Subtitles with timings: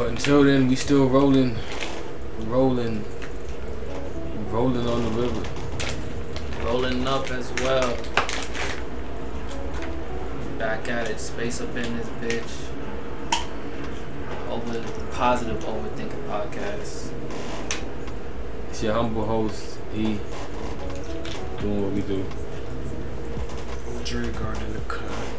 [0.00, 1.58] But until then, we still rolling,
[2.46, 3.04] rolling,
[4.48, 5.42] rolling on the river.
[6.64, 7.94] Rolling up as well.
[10.56, 12.70] Back at it, space up in this bitch.
[14.48, 17.12] Over the positive overthinking podcast.
[18.70, 20.18] It's your humble host, E.
[21.58, 22.24] Doing what we do.
[24.06, 25.29] Dre Garden the cut.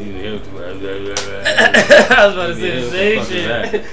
[0.00, 0.72] You hear what I
[2.26, 3.84] was about to say the same shit.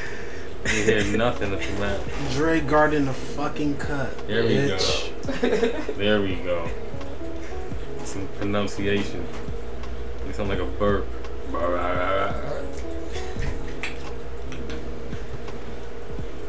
[0.73, 1.99] You hear nothing from that.
[2.31, 4.25] Dre Garden the fucking cut.
[4.25, 5.11] There we bitch.
[5.97, 6.69] There we go.
[8.05, 9.27] Some pronunciation.
[10.25, 11.05] You sound like a burp.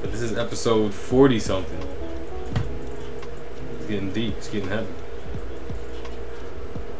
[0.00, 1.82] But this is episode 40 something.
[3.76, 4.36] It's getting deep.
[4.36, 4.86] It's getting heavy.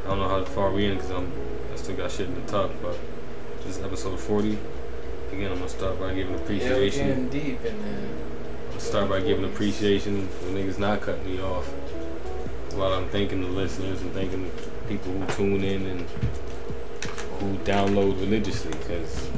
[0.05, 2.51] I don't know how far we in because I'm I still got shit in the
[2.51, 2.97] tuck, but
[3.65, 4.59] this is episode 40.
[5.33, 7.07] Again, I'm gonna start by giving Yeah, we're appreciation.
[7.07, 8.81] getting deep in there.
[8.81, 11.67] start by giving appreciation for niggas not cutting me off.
[12.75, 14.51] While I'm thanking the listeners and thanking the
[14.89, 16.01] people who tune in and
[17.41, 19.29] who download religiously, because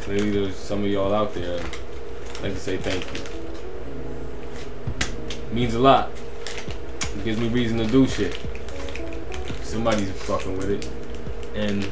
[0.00, 1.58] clearly there's some of y'all out there.
[1.60, 3.20] I'd like to say thank you.
[5.54, 6.10] means a lot.
[7.16, 8.38] It gives me reason to do shit.
[9.62, 10.88] Somebody's fucking with it,
[11.58, 11.88] and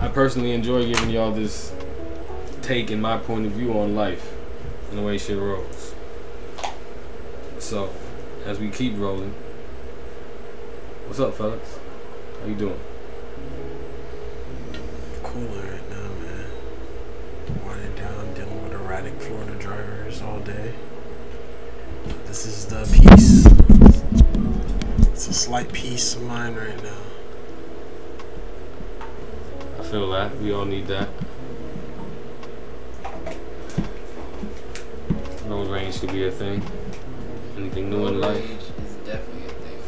[0.00, 1.72] I personally enjoy giving y'all this
[2.62, 4.32] take and my point of view on life
[4.88, 5.94] and the way shit rolls.
[7.58, 7.90] So,
[8.46, 9.34] as we keep rolling,
[11.06, 11.78] what's up, fellas?
[12.40, 12.80] How you doing?
[15.24, 16.46] Cooler right now, man.
[17.66, 20.72] Winding down, dealing with erratic Florida drivers all day.
[22.26, 23.44] This is the peace.
[25.10, 27.13] It's a slight peace of mind right now.
[29.84, 30.36] I feel that.
[30.38, 31.08] We all need that.
[35.46, 36.62] Road range could be a thing.
[37.58, 38.48] Anything new in Road life.
[38.48, 39.78] rage is definitely a thing.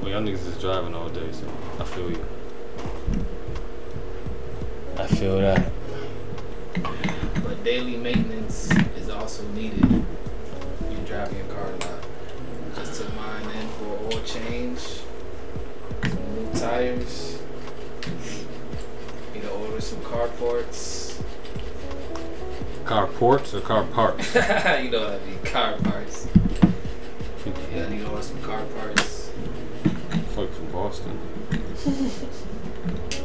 [0.00, 1.46] Well, y'all niggas is driving all day, so
[1.78, 2.26] I feel you.
[4.98, 5.70] I feel that.
[7.44, 9.88] But daily maintenance is also needed.
[9.88, 12.04] You're driving your car a lot.
[12.74, 14.80] Just took mine in for oil change,
[16.02, 17.35] some new tires.
[19.76, 21.22] Order some car parts.
[22.86, 24.34] Car ports or car parts?
[24.34, 26.28] you know what I mean, car parts.
[27.44, 29.30] Yeah, I need to order some car parts.
[30.34, 31.18] Fuck from Boston.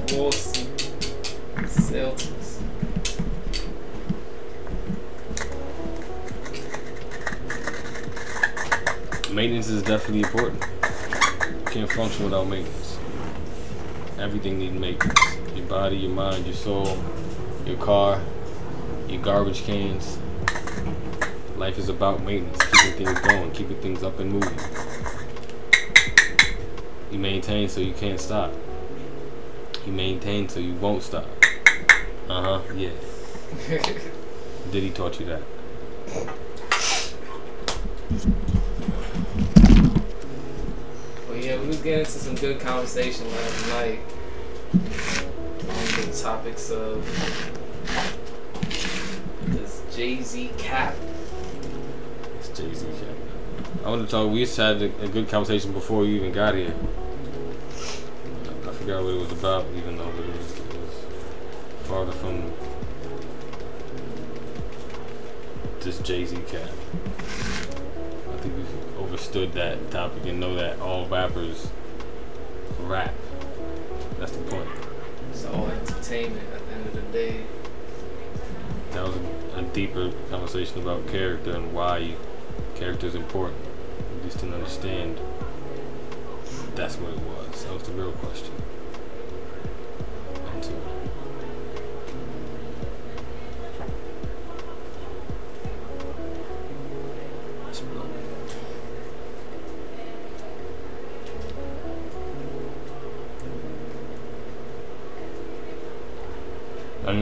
[0.08, 0.68] Boston,
[1.70, 2.60] Celtics.
[9.32, 10.66] Maintenance is definitely important.
[11.48, 12.98] You can't function without maintenance.
[14.20, 15.41] Everything needs maintenance.
[15.72, 17.02] Your body, your mind, your soul,
[17.66, 18.20] your car,
[19.08, 20.18] your garbage cans.
[21.56, 24.60] Life is about maintenance, keeping things going, keeping things up and moving.
[27.10, 28.52] You maintain so you can't stop.
[29.86, 31.26] You maintain so you won't stop.
[32.28, 32.90] Uh huh, yeah.
[34.72, 35.42] Did he taught you that?
[41.30, 44.02] But yeah, we was getting into some good conversation last night
[46.22, 47.04] topics of
[49.48, 50.94] this Jay Z cap.
[52.36, 52.86] It's Jay Z.
[53.84, 54.32] I want to talk.
[54.32, 56.76] We just had a, a good conversation before you even got here.
[56.76, 61.06] I, I forgot what it was about, even though it was, it was
[61.86, 62.54] farther from
[65.80, 66.70] this Jay Z cap.
[68.30, 71.68] I think we've overstood that topic and know that all rappers
[72.82, 73.16] rap.
[74.20, 74.70] That's the point.
[75.32, 77.42] It's all entertainment at the end of the day.
[78.92, 82.16] That was a, a deeper conversation about character and why
[82.76, 83.62] character is important.
[84.18, 85.18] We just didn't understand
[86.76, 87.64] that's what it was.
[87.64, 88.54] That was the real question.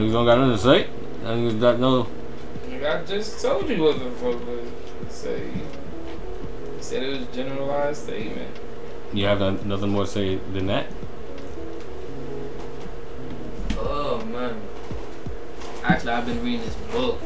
[0.00, 0.88] I niggas don't got nothing to say.
[1.24, 2.08] I niggas got no.
[2.70, 4.66] I just told you what the fuck was
[5.10, 5.48] say.
[5.48, 8.56] You said it was a generalized statement.
[9.12, 10.86] You have nothing more to say than that.
[13.76, 14.62] Oh man.
[15.84, 17.20] Actually, I've been reading this book.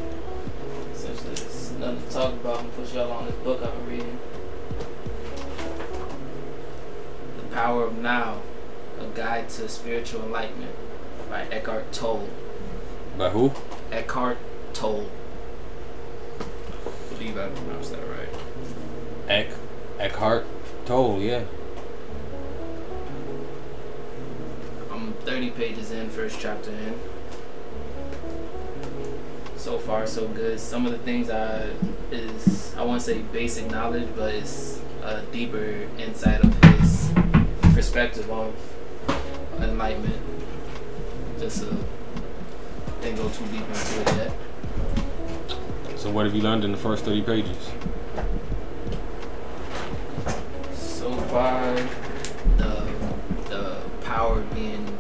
[0.95, 3.89] Since there's nothing to talk about, I'm gonna push y'all on this book I've been
[3.89, 4.19] reading.
[7.37, 8.41] The Power of Now:
[8.99, 10.75] A Guide to Spiritual Enlightenment
[11.31, 12.29] by Eckhart Tolle.
[13.17, 13.53] By who?
[13.93, 14.39] Eckhart
[14.73, 15.09] Tolle.
[16.41, 18.29] I believe I pronounced that right.
[19.29, 19.53] Eck.
[20.01, 20.45] Eckhart
[20.85, 21.21] Tolle.
[21.21, 21.45] Yeah.
[24.91, 26.99] I'm 30 pages in, first chapter in.
[29.57, 30.59] So far, so good.
[30.59, 31.71] Some of the things I
[32.11, 37.13] is I won't say basic knowledge, but it's a deeper insight of his
[37.75, 38.53] perspective on
[39.61, 40.21] enlightenment.
[41.39, 41.77] Just uh,
[43.05, 44.33] didn't go too deep into it yet.
[45.99, 47.71] So what have you learned in the first thirty pages?
[50.73, 51.75] So far,
[52.57, 52.89] the
[53.51, 54.94] the power being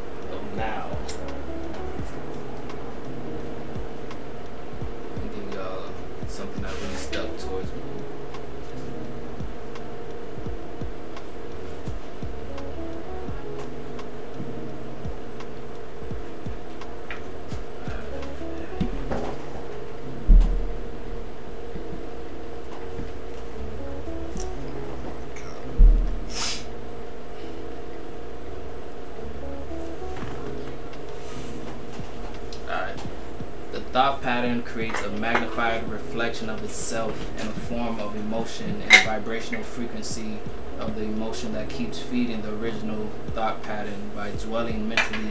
[33.94, 39.62] thought pattern creates a magnified reflection of itself in a form of emotion and vibrational
[39.62, 40.36] frequency
[40.80, 45.30] of the emotion that keeps feeding the original thought pattern by dwelling mentally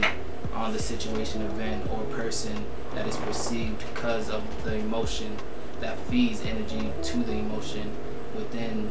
[0.53, 2.55] on the situation, event, or person
[2.95, 5.35] that is perceived because of the emotion
[5.81, 7.91] that feeds energy to the emotion
[8.33, 8.89] within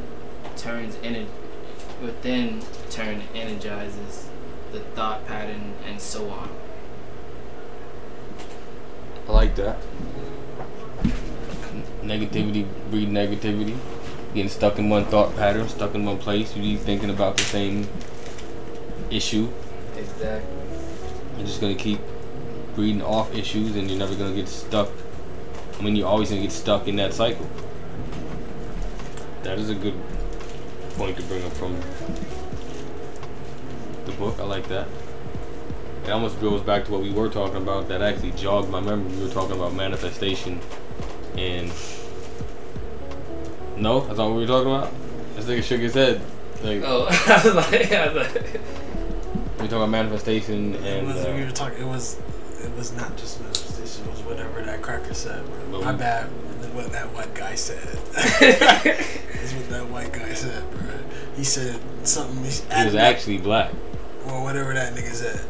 [0.55, 1.31] turns energy
[2.03, 2.61] within
[2.91, 4.29] turn energizes
[4.71, 6.51] the thought pattern and so on.
[9.53, 9.77] I like that.
[12.03, 13.77] Negativity breed negativity.
[14.35, 16.57] Getting stuck in one thought pattern, stuck in one place.
[16.57, 17.87] You be thinking about the same
[19.11, 19.49] issue.
[19.97, 20.57] Exactly.
[21.37, 22.01] You're just gonna keep
[22.75, 24.89] breeding off issues, and you're never gonna get stuck.
[25.79, 27.47] I mean, you're always gonna get stuck in that cycle.
[29.43, 29.95] That is a good
[30.97, 31.77] point to bring up from
[34.07, 34.39] the book.
[34.39, 34.89] I like that.
[36.05, 37.89] It almost goes back to what we were talking about.
[37.89, 39.13] That actually jogged my memory.
[39.17, 40.61] We were talking about manifestation,
[41.37, 41.71] and
[43.77, 44.93] no, that's not what we were talking about.
[45.37, 46.21] This nigga shook his head.
[46.63, 48.45] Like Oh, I was like, I was like
[49.59, 51.07] we talking about manifestation It and.
[51.07, 51.79] was, uh, we were talking.
[51.83, 52.21] It was.
[52.63, 54.05] It was not just manifestation.
[54.07, 55.45] It was whatever that cracker said.
[55.71, 55.83] Bro.
[55.83, 56.27] My bad.
[56.75, 57.79] What that white guy said.
[58.41, 60.89] That's what that white guy said, bro.
[61.37, 62.43] He said something.
[62.45, 63.73] He he was actually black.
[64.27, 65.45] or whatever that nigga said.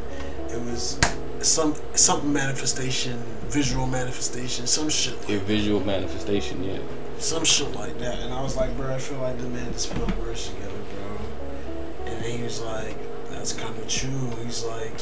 [0.52, 0.99] It was
[1.40, 3.19] some something manifestation,
[3.49, 6.78] visual manifestation, some shit, A like, visual manifestation, yeah.
[7.19, 8.19] some shit like that.
[8.20, 12.06] And I was like, bro, I feel like the man just put words together, bro.
[12.06, 12.96] And then he was like,
[13.31, 14.31] that's kind of true.
[14.44, 14.93] He's like,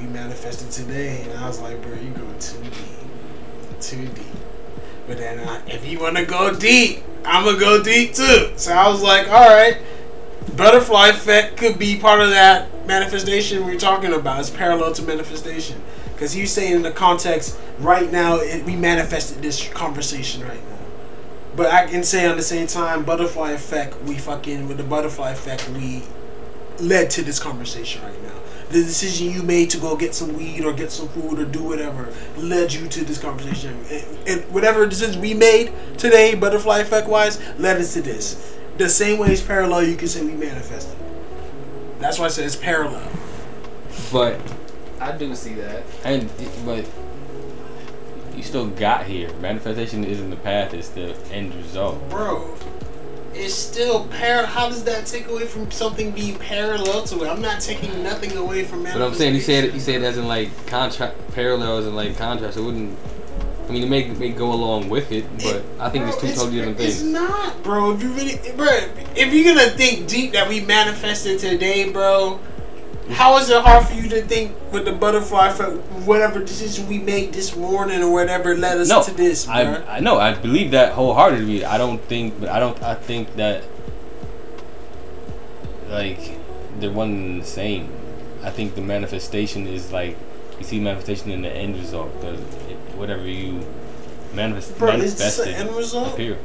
[0.00, 4.26] we manifested today, and I was like, bro, you go too deep, too deep.
[5.06, 8.52] But then, uh, if you want to go deep, I'm gonna go deep too.
[8.56, 9.78] So I was like, all right,
[10.56, 14.40] butterfly effect could be part of that manifestation we're talking about.
[14.40, 15.80] It's parallel to manifestation.
[16.12, 20.78] Because he's saying in the context, right now, it, we manifested this conversation right now.
[21.56, 25.30] But I can say on the same time, butterfly effect, we fucking, with the butterfly
[25.30, 26.02] effect, we
[26.78, 28.34] led to this conversation right now.
[28.70, 31.62] The decision you made to go get some weed or get some food or do
[31.62, 33.76] whatever led you to this conversation.
[33.90, 38.56] And, and whatever decision we made today, butterfly effect wise, led us to this.
[38.78, 41.01] The same way it's parallel, you can say we manifested.
[42.02, 43.08] That's why I said it's parallel.
[44.12, 44.40] But
[45.00, 45.84] I do see that.
[46.04, 46.28] and
[46.66, 46.84] but
[48.36, 49.32] you still got here.
[49.34, 52.08] Manifestation isn't the path; it's the end result.
[52.10, 52.56] Bro,
[53.34, 54.46] it's still par.
[54.46, 57.28] How does that take away from something being parallel to it?
[57.28, 59.74] I'm not taking nothing away from But I'm saying you said manifestation.
[59.74, 62.56] you said it as in like contract parallel as in like contrast.
[62.56, 62.98] It wouldn't.
[63.72, 66.34] I mean, it may may go along with it, but I think it's Bro, two
[66.36, 67.00] totally different things.
[67.00, 67.92] It's not, bro.
[67.94, 68.68] If you really, bro,
[69.16, 72.38] if you're gonna think deep that we manifested today, bro,
[73.12, 75.70] how is it hard for you to think with the butterfly for
[76.04, 79.54] whatever decision we made this morning or whatever led us No, to this, bro?
[79.54, 81.64] I I know I believe that wholeheartedly.
[81.64, 82.76] I don't think, but I don't.
[82.82, 83.64] I think that
[85.88, 86.20] like
[86.78, 87.88] they're one and the same.
[88.42, 90.18] I think the manifestation is like
[90.58, 92.38] you see manifestation in the end result because
[92.96, 93.64] whatever you
[94.34, 96.14] manifest Bro, manifested an end result?
[96.14, 96.38] appear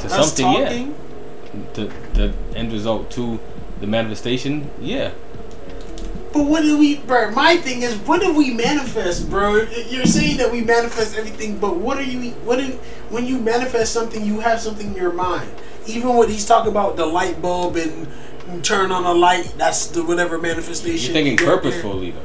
[0.00, 0.44] to something.
[0.44, 0.88] talking?
[0.88, 3.38] Yeah, the the end result to
[3.80, 4.70] the manifestation.
[4.80, 5.12] Yeah,
[6.32, 7.30] But what do we, bro?
[7.30, 9.66] My thing is, what do we manifest, bro?
[9.88, 12.30] You're saying that we manifest everything, but what are you?
[12.44, 12.66] What do
[13.10, 15.50] when you manifest something, you have something in your mind.
[15.86, 18.06] Even when he's talking about the light bulb and
[18.62, 21.14] turn on a light, that's the whatever manifestation.
[21.14, 22.20] you're thinking you purposefully though.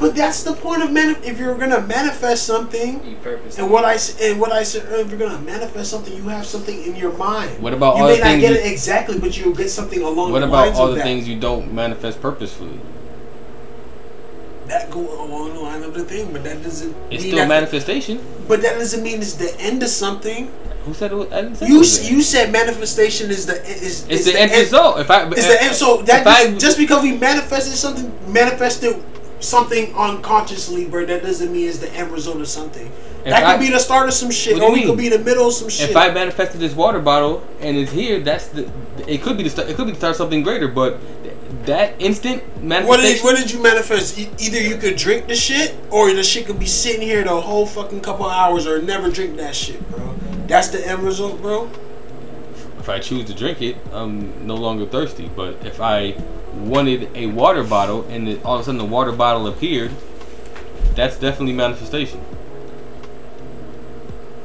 [0.00, 1.16] But that's the point of man.
[1.22, 3.62] If you're gonna manifest something, You purposely.
[3.62, 6.22] and what I s- and what I said earlier, if you're gonna manifest something, you
[6.28, 7.60] have something in your mind.
[7.62, 10.16] What about you all may the not get it exactly, but you'll get something along
[10.16, 10.32] the thing.
[10.32, 11.04] What the about lines all of the that.
[11.04, 12.80] things you don't manifest purposefully?
[14.68, 16.30] that go along the line of the thing?
[16.32, 16.94] But that doesn't.
[17.10, 18.20] It's mean still that- manifestation.
[18.48, 20.48] But that doesn't mean it's the end of something.
[20.86, 21.16] Who said it?
[21.16, 22.12] Was, I didn't say it You was s- there.
[22.16, 24.98] you said manifestation is the is It's the, end result.
[25.00, 25.74] If I, It's the end.
[25.74, 28.96] So that if I- just, just because we manifested something, manifested
[29.40, 32.86] something unconsciously, bro, that doesn't mean it's the end result of something.
[33.24, 35.18] If that I- could be the start of some shit, or we could be the
[35.18, 35.90] middle of some shit.
[35.90, 38.70] if I manifested this water bottle and it's here, that's the.
[39.06, 39.68] It could be the start.
[39.68, 40.98] It could be the start of something greater, but
[41.66, 44.18] that instant what did what did you manifest?
[44.18, 47.40] E- Either you could drink the shit, or the shit could be sitting here the
[47.40, 50.14] whole fucking couple hours, or never drink that shit, bro.
[50.46, 51.70] That's the end result, bro.
[52.90, 55.30] If I choose to drink it, I'm no longer thirsty.
[55.34, 56.16] But if I
[56.54, 59.92] wanted a water bottle and it, all of a sudden the water bottle appeared,
[60.94, 62.20] that's definitely manifestation.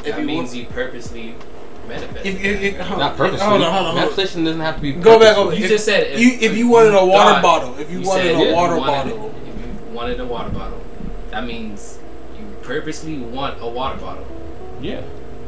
[0.04, 1.36] That you means want- you purposely
[1.88, 2.26] manifest.
[2.26, 3.46] If, if, if, Not purposely.
[3.46, 3.96] Hold on, hold on, hold on.
[3.96, 4.92] Manifestation doesn't have to be.
[4.94, 5.44] Go back purposeful.
[5.48, 5.56] over.
[5.56, 7.80] You if, just said if- you if you wanted a water God- bottle.
[7.80, 9.30] If you, you wanted said a if water wanted- bottle.
[9.36, 9.48] If
[9.90, 10.82] you wanted a water bottle,
[11.32, 11.98] that means
[12.38, 14.28] you purposely want a water bottle.
[14.82, 15.02] Yeah.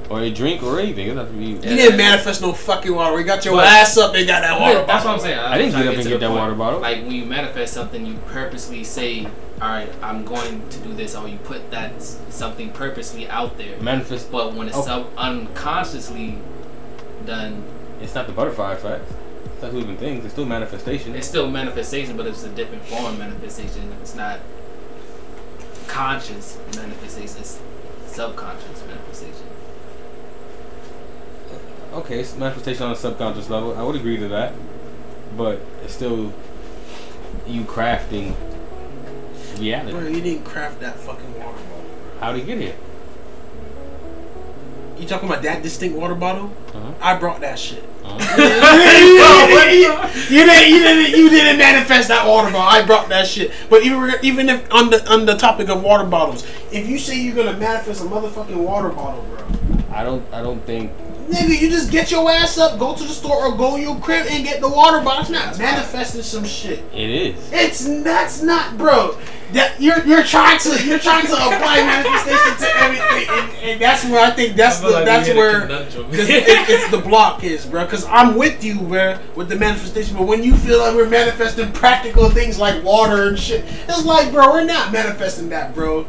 [0.10, 1.08] Or a drink or anything.
[1.08, 1.70] It doesn't have to be.
[1.70, 3.20] You didn't manifest no fucking water.
[3.20, 4.80] You got your But- ass up and got that water.
[4.80, 5.38] Yeah, that's what I'm saying.
[5.40, 6.40] I didn't get up to and to get that point.
[6.40, 6.80] water bottle.
[6.80, 9.28] Like when you manifest something, you purposely say,
[9.62, 13.76] "All right, I'm going to do this," or you put that something purposely out there.
[13.82, 14.32] Manifest.
[14.32, 14.86] But when it's Okay.
[14.88, 16.38] sub unconsciously
[17.26, 17.64] done,
[18.02, 19.04] It's not the butterfly effect.
[19.56, 20.24] It's not living things.
[20.24, 21.16] It's still manifestation.
[21.16, 23.92] it's still manifestation, but it's a different form of manifestation.
[24.02, 24.40] It's not
[25.88, 27.38] conscious manifestation.
[27.40, 27.60] It's
[28.08, 29.47] subconscious manifestation.
[31.98, 33.78] Okay, it's manifestation on a subconscious level.
[33.78, 34.54] I would agree to that,
[35.36, 36.34] but it's still
[37.46, 38.36] you crafting
[39.58, 39.92] reality.
[39.92, 41.86] Bro, you didn't craft that fucking water bottle.
[42.20, 42.76] How to get here?
[44.98, 46.52] You talking about that distinct water bottle?
[46.74, 46.94] Uh-huh.
[47.02, 47.84] I brought that shit.
[48.04, 48.18] Uh-huh.
[50.30, 52.68] you didn't, you didn't, you didn't manifest that water bottle.
[52.68, 53.52] I brought that shit.
[53.70, 57.20] But even, even if on the on the topic of water bottles, if you say
[57.20, 59.46] you're gonna manifest a motherfucking water bottle, bro,
[59.92, 60.26] I don't.
[60.34, 60.92] I don't think.
[61.28, 64.00] Nigga, you just get your ass up, go to the store or go in your
[64.00, 65.22] crib and get the water bottle.
[65.22, 66.80] It's not manifesting some shit.
[66.94, 67.50] It is.
[67.52, 69.18] It's that's not, bro.
[69.54, 74.04] That you're you're trying to you're trying to apply manifestation to everything, and, and that's
[74.04, 75.62] where I think that's the that's where
[76.12, 77.86] this- it, it's the block is, bro.
[77.86, 80.18] Because I'm with you, bro, with the manifestation.
[80.18, 84.34] But when you feel like we're manifesting practical things like water and shit, it's like,
[84.34, 86.06] bro, we're not manifesting that, bro.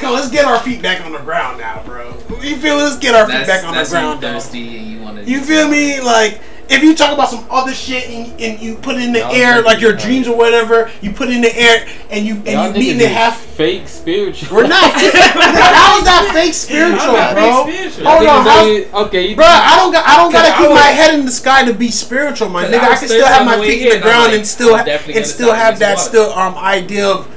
[0.00, 2.08] Come, let's get our feet back on the ground now, bro.
[2.42, 2.76] You feel?
[2.76, 4.34] Let's get our feet back on that's the ground, you dog.
[4.42, 5.24] thirsty and you want to.
[5.30, 6.00] You feel me?
[6.00, 6.40] Like
[6.70, 9.32] if you talk about some other shit and, and you put it in the Y'all
[9.34, 12.46] air, like your dreams or whatever, you put it in the air and you Y'all
[12.46, 13.38] and you niggas meet in is half.
[13.40, 14.56] fake spiritual.
[14.56, 14.90] We're not.
[14.94, 17.64] How is that fake spiritual, not bro?
[17.66, 18.06] fake spiritual.
[18.06, 19.44] Hold on, niggas how's- ain't- okay, you bro.
[19.44, 20.06] I don't got.
[20.06, 22.78] I don't gotta keep I my head in the sky to be spiritual, my nigga.
[22.80, 25.52] I I can still have my feet in the ground like, and still and still
[25.52, 26.08] have that water.
[26.08, 27.28] still um idea of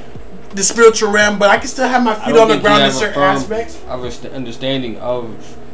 [0.56, 3.22] the spiritual realm, but I can still have my feet on the ground in certain
[3.22, 3.80] aspects.
[3.88, 5.26] of understanding of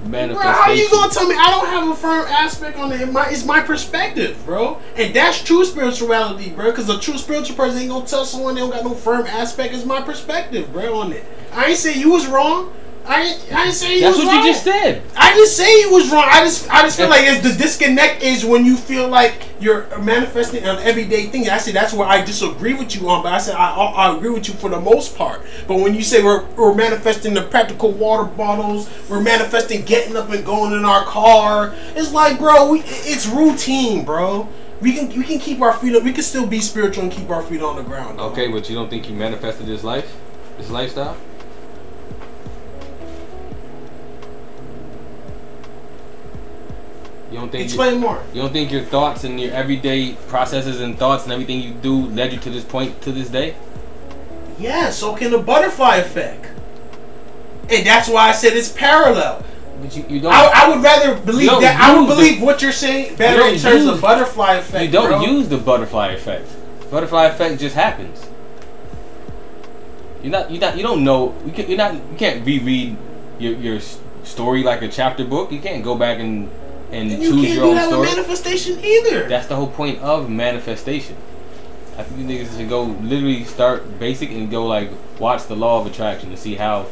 [0.07, 0.53] manifestation.
[0.53, 3.11] Bro, how you gonna tell me I don't have a firm aspect on it?
[3.11, 6.71] My, it's my perspective, bro, and that's true spirituality, bro.
[6.71, 9.73] Because a true spiritual person ain't gonna tell someone they don't got no firm aspect.
[9.73, 11.25] It's my perspective, bro, on it.
[11.53, 12.73] I ain't say you was wrong.
[13.09, 14.45] I ain't, I ain't say you That's was what wrong.
[14.45, 15.01] you just said.
[15.17, 16.25] I didn't say you was wrong.
[16.27, 19.87] I just I just feel like it's the disconnect is when you feel like you're
[19.97, 21.49] manifesting an everyday thing.
[21.49, 24.15] I say that's where I disagree with you on, but I said I, I, I
[24.15, 25.41] agree with you for the most part.
[25.67, 30.29] But when you say we're, we're manifesting the practical water bottles, we're manifesting getting up
[30.29, 31.73] and going in our car.
[31.95, 34.47] It's like, bro, we, it's routine, bro.
[34.81, 36.03] We can we can keep our feet up.
[36.03, 38.19] We can still be spiritual and keep our feet on the ground.
[38.19, 38.33] dog.
[38.33, 40.15] Okay, but you don't think you manifested this life,
[40.59, 41.17] this lifestyle?
[47.31, 48.23] You don't think you, Explain more.
[48.33, 52.07] you don't think your thoughts and your everyday processes and thoughts and everything you do
[52.07, 53.55] led you to this point to this day?
[54.57, 56.45] Yeah, so can the butterfly effect.
[57.69, 59.45] And that's why I said it's parallel.
[59.81, 61.79] But you, you don't I, I would rather believe that.
[61.79, 64.85] I would believe the- what you're saying better You in terms use- of butterfly effect.
[64.85, 65.21] you don't bro.
[65.21, 66.47] use the butterfly effect.
[66.89, 68.27] Butterfly effect just happens.
[70.23, 70.51] You're not.
[70.51, 70.75] You're not.
[70.75, 71.33] You don't know.
[71.45, 71.93] You can, you're not.
[71.93, 72.97] You can't reread
[73.39, 73.79] your your
[74.23, 75.51] story like a chapter book.
[75.51, 76.49] You can't go back and
[76.91, 78.01] and And you choose can't your do own that story.
[78.01, 79.27] with manifestation either.
[79.29, 81.15] That's the whole point of manifestation.
[81.97, 85.81] I think you niggas should go literally start basic and go like watch the law
[85.81, 86.85] of attraction to see how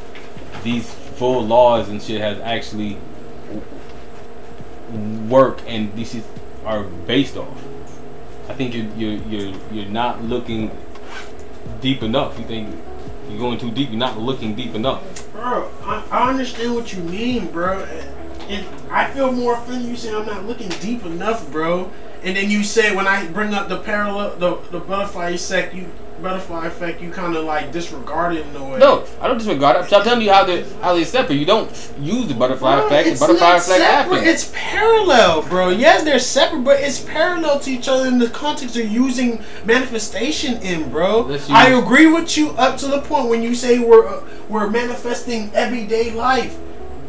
[0.63, 2.97] these full laws and shit has actually
[5.27, 6.23] work and these shit
[6.65, 7.57] are based off.
[8.49, 10.71] I think you're you're you're you're not looking
[11.81, 12.37] deep enough.
[12.39, 12.75] You think
[13.29, 13.89] you're going too deep.
[13.89, 15.01] You're not looking deep enough.
[15.33, 17.83] Bro, I, I understand what you mean, bro.
[17.83, 18.09] And
[18.89, 21.91] I feel more offended you say I'm not looking deep enough, bro.
[22.23, 25.91] And then you say when I bring up the parallel, the the butterfly effect, you
[26.21, 28.79] butterfly effect, you kind of like disregard it in a way.
[28.79, 29.93] No, I don't disregard it.
[29.93, 31.35] I'm telling you how they how they separate.
[31.35, 33.05] You don't use the butterfly Bro, effect.
[33.05, 33.85] The it's butterfly effect separate.
[33.85, 34.27] happens.
[34.27, 35.69] It's parallel, bro.
[35.69, 40.57] Yes, they're separate, but it's parallel to each other in the context of using manifestation
[40.63, 41.37] in, bro.
[41.49, 45.51] I agree with you up to the point when you say we're uh, we're manifesting
[45.53, 46.57] everyday life.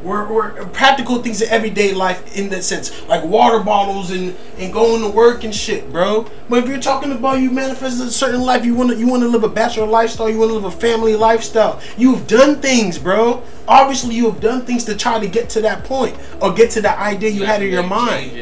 [0.02, 4.72] We're, we're practical things in everyday life in that sense, like water bottles and, and
[4.72, 6.30] going to work and shit, bro.
[6.48, 9.22] But if you're talking about you manifest a certain life, you want to you want
[9.22, 11.80] to live a bachelor lifestyle, you want to live a family lifestyle.
[11.96, 13.42] You've done things, bro.
[13.66, 16.80] Obviously, you have done things to try to get to that point or get to
[16.80, 18.32] the idea you had in your mind.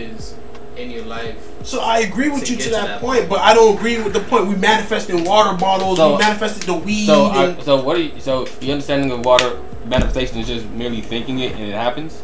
[0.76, 1.42] In your life.
[1.64, 3.30] So I agree with To you to that, that point, point.
[3.30, 4.46] but I don't agree with the point.
[4.46, 7.06] We manifested water bottles, So- we manifested the weed.
[7.06, 8.20] So, so what are you?
[8.20, 12.22] So your understanding of water manifestation is just merely thinking it and it happens.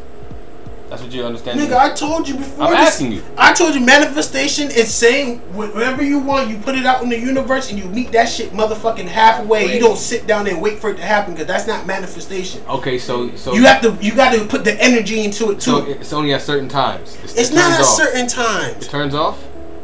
[0.88, 1.66] That's what you're understanding.
[1.66, 2.66] Nigga, I told you before.
[2.66, 3.22] I'm this- asking you.
[3.38, 7.18] I told you manifestation is saying whatever you want, you put it out in the
[7.18, 9.72] universe and you meet that shit motherfucking halfway.
[9.72, 12.62] You don't sit down there and wait for it to happen because that's not manifestation.
[12.68, 15.60] okay, so so You have to you got to put the energy into it too.
[15.60, 15.92] So too.
[15.92, 17.16] it's only at certain times.
[17.24, 17.86] It's, It's it not at off.
[17.86, 18.84] certain times.
[18.84, 19.38] It turns off.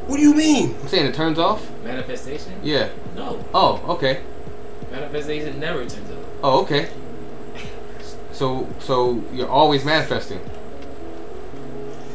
[0.09, 0.75] What do you mean?
[0.83, 1.67] I'm saying it turns off.
[1.85, 2.53] Manifestation?
[2.63, 2.91] Yeah.
[3.17, 3.43] No.
[3.55, 4.21] Oh, okay.
[4.91, 6.25] Manifestation never turns off.
[6.43, 6.89] Oh, okay.
[8.39, 10.39] So so you're always manifesting.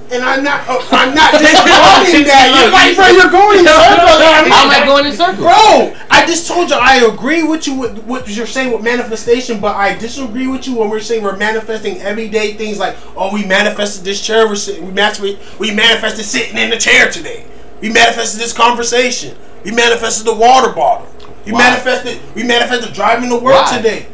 [0.10, 2.48] And I'm not uh, I'm not discounting that.
[2.56, 4.22] You're like, bro, you're going in circles.
[4.24, 5.40] I'm How am not- I going in circles?
[5.40, 9.60] Bro, I just told you I agree with you with what you're saying with manifestation,
[9.60, 13.46] but I disagree with you when we're saying we're manifesting everyday things like, oh, we
[13.46, 17.44] manifested this chair, we're sitting, we manifested, we manifested sitting in the chair today.
[17.82, 19.36] We manifested this conversation.
[19.66, 21.08] We manifested the water bottle.
[21.46, 21.60] We Why?
[21.70, 23.76] manifested, we manifested driving to work Why?
[23.78, 24.08] today.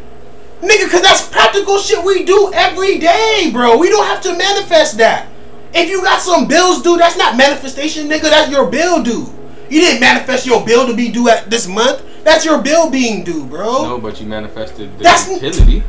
[0.62, 3.78] Nigga, cause that's practical shit we do every day, bro.
[3.78, 5.28] We don't have to manifest that.
[5.74, 8.24] If you got some bills due, that's not manifestation, nigga.
[8.24, 9.28] That's your bill due.
[9.70, 12.04] You didn't manifest your bill to be due at this month.
[12.24, 13.84] That's your bill being due, bro.
[13.84, 15.80] No, but you manifested the That's- utility.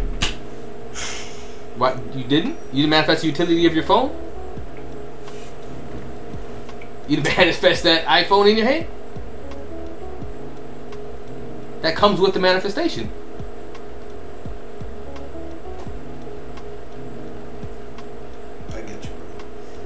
[1.76, 2.58] What you didn't?
[2.72, 4.14] You didn't manifest the utility of your phone.
[7.08, 8.86] You didn't manifest that iPhone in your hand.
[11.80, 13.10] That comes with the manifestation.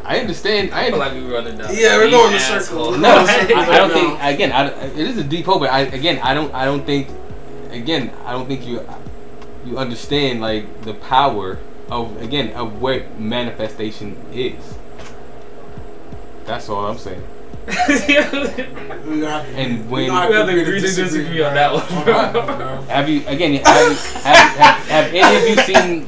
[0.05, 0.73] I understand.
[0.75, 1.23] I I feel understand.
[1.25, 1.75] like we're running down.
[1.75, 2.93] Yeah, we're going in asshole.
[2.93, 2.99] circles.
[2.99, 4.19] No, I, I don't think.
[4.23, 6.53] Again, I, it is a deep hole, but I again, I don't.
[6.55, 7.09] I don't think.
[7.71, 8.87] Again, I don't think you
[9.65, 11.59] you understand like the power
[11.91, 14.63] of again of what manifestation is.
[16.45, 17.23] That's all I'm saying.
[17.67, 17.81] We gonna
[19.31, 22.05] have to- And we when- We have to agree agree to disagree on that one,
[22.05, 22.83] bro.
[22.89, 23.55] Have you again?
[23.65, 26.07] Have, you- have, have, have any of you seen?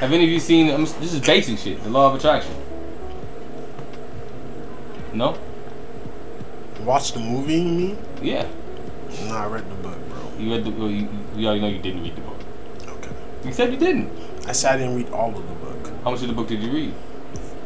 [0.00, 0.70] Have any of you seen?
[0.74, 1.82] Um, this is basic shit.
[1.84, 2.52] The law of attraction.
[5.18, 5.36] No.
[6.84, 7.98] Watch the movie, you mean?
[8.22, 8.46] Yeah.
[9.26, 10.32] No, I read the book, bro.
[10.38, 10.70] You read the.
[10.70, 12.38] Well, you, you already know you didn't read the book.
[12.86, 13.10] Okay.
[13.44, 14.12] You said you didn't.
[14.46, 15.92] I said I didn't read all of the book.
[16.04, 16.94] How much of the book did you read?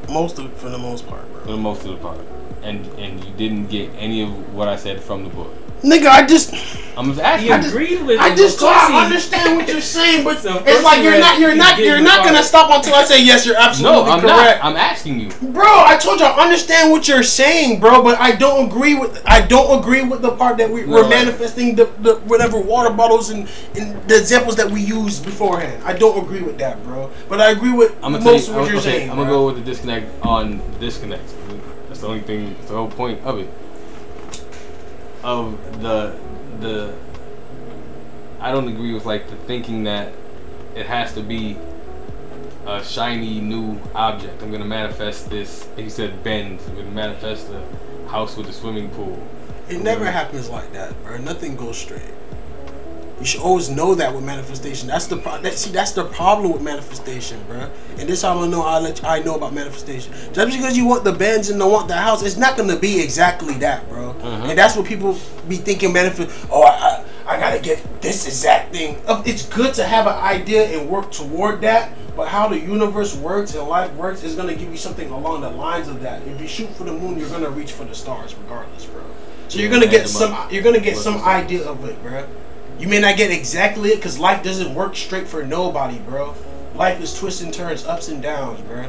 [0.08, 1.42] Most of, for the most part, bro.
[1.42, 2.20] For the most of the part.
[2.62, 5.52] And and you didn't get any of what I said from the book.
[5.82, 6.52] Nigga, I just,
[6.96, 7.48] I'm just asking.
[7.48, 7.68] He you.
[7.68, 10.84] agreed with I just of course I he- understand what you're saying, but So it's
[10.84, 13.44] like you you're not, you're not, you're not gonna stop until I say yes.
[13.44, 14.62] You're absolutely No, I'm correct.
[14.62, 14.64] not.
[14.70, 15.30] I'm asking you.
[15.50, 19.20] Bro, I told you I understand what you're saying, bro, but I don't agree with
[19.26, 21.08] I don't agree with the part that we, we're No.
[21.08, 25.82] manifesting the, the whatever water bottles and, and the examples that we used beforehand.
[25.84, 27.10] I don't agree with that, bro.
[27.28, 29.10] But I agree with I'm gonna most tell of what I'm, you're okay, saying.
[29.10, 31.34] I'm gonna go with the disconnect on disconnect.
[31.88, 32.54] That's the only thing.
[32.54, 33.50] That's the whole point of it.
[35.22, 36.18] Of the
[36.60, 36.94] the.
[38.40, 40.12] I don't agree with like the thinking that
[40.74, 41.56] it has to be
[42.66, 44.42] a shiny new object.
[44.42, 45.68] I'm gonna manifest this.
[45.76, 46.60] You said, bend.
[46.68, 49.22] I'm gonna manifest a house with a swimming pool.
[49.68, 51.18] It never happens like that, bro.
[51.18, 52.02] Nothing goes straight.
[53.22, 54.88] You should always know that with manifestation.
[54.88, 55.70] That's the pro- that, see.
[55.70, 57.70] That's the problem with manifestation, bro.
[57.96, 60.12] And this how I know I let you, I know about manifestation.
[60.32, 63.00] Just because you want the Benz and don't want the house, it's not gonna be
[63.00, 64.14] exactly that, bro.
[64.14, 64.48] Mhm.
[64.48, 65.16] And that's what people
[65.48, 65.92] be thinking.
[65.92, 66.46] Manifest.
[66.50, 69.00] Oh, I, I, I gotta get this exact thing.
[69.24, 73.54] It's good to have an idea and work toward that, but how the universe works
[73.54, 76.22] and life works is gonna give you something along the lines of that.
[76.26, 79.02] If you shoot for the moon, you're gonna reach for the stars, regardless, bro.
[79.46, 80.36] So you're gonna get some.
[80.50, 82.26] You're gonna get some idea of it, bro.
[82.82, 86.34] You may not get exactly it, cause life doesn't work straight for nobody, bro.
[86.74, 88.86] Life is twists and turns, ups and downs, bro.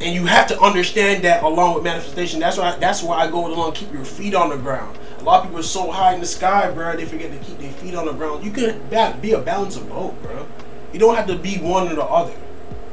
[0.00, 2.40] And you have to understand that along with manifestation.
[2.40, 4.98] That's why that's why I go along keep your feet on the ground.
[5.20, 7.58] A lot of people are so high in the sky, bro, they forget to keep
[7.58, 8.44] their feet on the ground.
[8.44, 8.80] You can
[9.20, 10.44] be a balance of both, bro.
[10.92, 12.34] You don't have to be one or the other.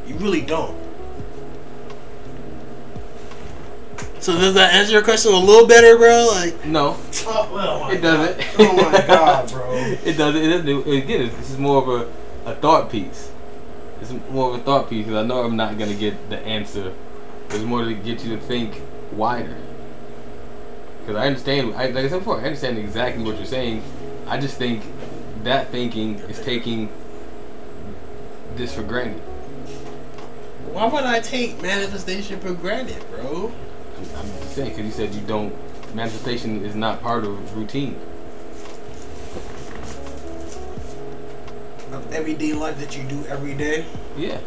[0.05, 0.77] You really don't.
[4.21, 6.27] So does that answer your question a little better, bro?
[6.31, 8.37] Like, No, oh, oh it doesn't.
[8.37, 8.55] God.
[8.59, 9.73] Oh my god, bro.
[9.73, 10.41] it doesn't.
[10.43, 10.87] It doesn't.
[10.87, 11.89] Again, this is more of
[12.45, 13.31] a, a thought piece.
[13.99, 16.93] It's more of a thought piece because I know I'm not gonna get the answer.
[17.49, 18.79] It's more to get you to think
[19.11, 19.57] wider.
[20.99, 23.81] Because I understand, I, like I said before, I understand exactly what you're saying.
[24.27, 24.83] I just think
[25.43, 26.89] that thinking is taking
[28.55, 29.19] this for granted.
[30.71, 33.51] Why would I take manifestation for granted, bro?
[34.15, 35.53] I'm just saying because you said you don't.
[35.95, 37.99] Manifestation is not part of routine.
[41.91, 43.85] Of everyday life that you do every day,
[44.17, 44.39] Yeah,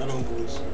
[0.00, 0.64] I don't believe so.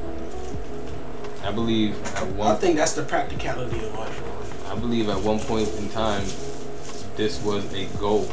[1.43, 2.51] I believe at one.
[2.51, 4.71] I think that's the practicality of life, bro.
[4.73, 6.23] I believe at one point in time,
[7.15, 8.25] this was a goal.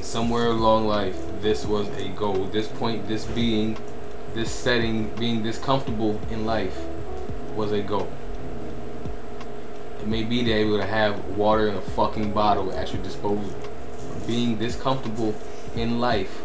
[0.00, 2.44] Somewhere along life, this was a goal.
[2.46, 3.76] This point, this being,
[4.32, 6.78] this setting, being this comfortable in life,
[7.54, 8.10] was a goal.
[10.00, 13.54] It may be to able to have water in a fucking bottle at your disposal.
[14.26, 15.34] Being this comfortable
[15.74, 16.42] in life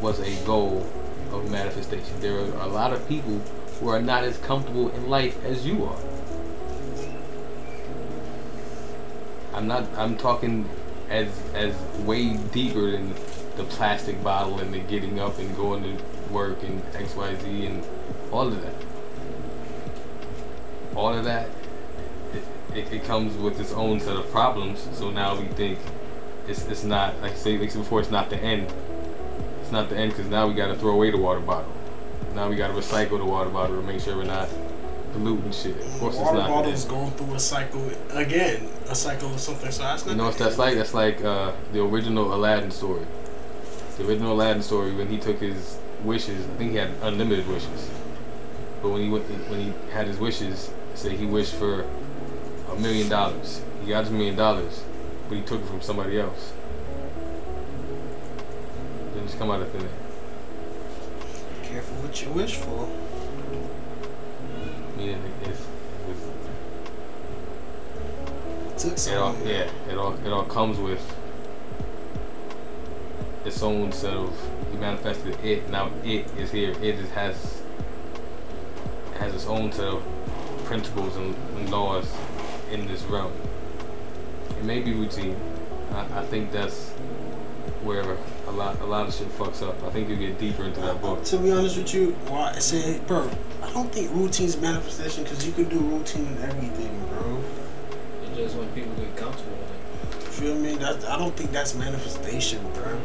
[0.00, 0.86] was a goal
[1.32, 2.20] of manifestation.
[2.20, 3.38] There are a lot of people
[3.80, 5.98] who are not as comfortable in life as you are.
[9.54, 9.86] I'm not.
[9.96, 10.68] I'm talking
[11.10, 13.12] as as way deeper than
[13.56, 17.66] the plastic bottle and the getting up and going to work and X Y Z
[17.66, 17.84] and
[18.30, 18.74] all of that.
[20.94, 21.48] All of that.
[22.34, 24.88] It, it, it comes with its own set of problems.
[24.92, 25.78] So now we think
[26.48, 28.00] it's it's not like I say like before.
[28.00, 28.72] It's not the end.
[29.60, 31.72] It's not the end because now we got to throw away the water bottle.
[32.34, 34.48] Now we got to recycle the water bottle to make sure we're not
[35.12, 35.76] polluting shit.
[35.76, 36.46] Of course, Water it's not.
[36.46, 39.70] the bottles going through a cycle again, a cycle of something.
[39.70, 40.12] So that's not.
[40.12, 40.76] You know what that's like?
[40.76, 43.06] That's like uh, the original Aladdin story.
[43.98, 46.46] The original Aladdin story when he took his wishes.
[46.46, 47.90] I think he had unlimited wishes.
[48.80, 51.84] But when he went, when he had his wishes, say he wished for
[52.70, 53.62] a million dollars.
[53.84, 54.84] He got his million dollars,
[55.28, 56.52] but he took it from somebody else.
[59.14, 59.88] Didn't just come out of thin air.
[61.64, 62.88] Careful what you wish for.
[64.96, 65.66] Meaning it- it's,
[68.76, 71.00] it's Took It all, yeah, it all it all comes with
[73.44, 74.32] its own set of
[74.72, 75.68] he manifested it.
[75.70, 76.70] Now it is here.
[76.70, 77.62] It is, has
[79.18, 80.02] has its own set of
[80.72, 82.10] principles and, and laws
[82.70, 83.30] in this realm.
[84.58, 85.36] It may be routine.
[85.92, 86.92] I, I think that's
[87.82, 89.76] where a lot a lot of shit fucks up.
[89.84, 91.24] I think you get deeper into that book.
[91.24, 93.30] To be honest with you, why I say, bro,
[93.62, 97.44] I don't think routine's manifestation because you can do routine in everything, bro.
[98.22, 100.32] It's just when people get comfortable with it.
[100.32, 100.76] Feel me?
[100.76, 102.98] That I don't think that's manifestation, bro.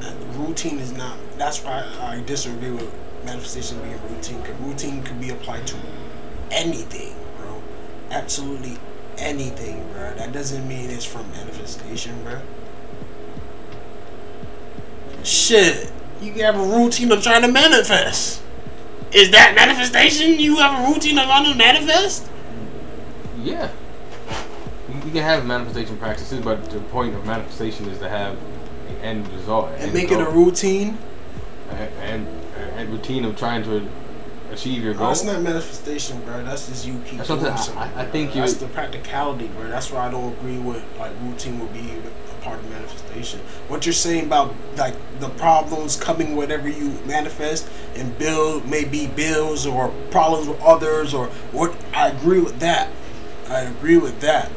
[0.00, 1.16] That routine is not.
[1.38, 2.92] That's why I disagree with
[3.24, 4.42] manifestation being routine.
[4.42, 5.76] Cause routine could be applied to
[6.50, 7.62] anything, bro.
[8.10, 8.78] Absolutely
[9.18, 10.14] anything, bro.
[10.14, 12.40] That doesn't mean it's from manifestation, bro.
[15.22, 18.42] Shit, you have a routine of trying to manifest.
[19.12, 20.38] Is that manifestation?
[20.38, 22.28] You have a routine of trying to manifest?
[23.42, 23.70] Yeah.
[24.88, 28.36] You, can have manifestation practices, but the point of manifestation is to have
[28.88, 29.70] an end result.
[29.72, 30.98] And end make it a routine?
[31.70, 32.28] and, and,
[32.76, 33.86] and routine of trying to
[34.56, 35.10] achieve your Oh, goal.
[35.10, 36.42] it's not manifestation, bro.
[36.44, 37.56] That's just you keep That's doing saying.
[37.58, 37.82] something.
[37.96, 39.68] I- I think you- that's the practicality, bro.
[39.68, 41.92] That's why I don't agree with like routine would be
[42.30, 43.40] a part of manifestation.
[43.68, 47.66] What you're saying about like the problems coming whatever you manifest
[47.96, 52.88] and build maybe bills or problems with others or what I agree with that.
[53.50, 54.50] I agree with that.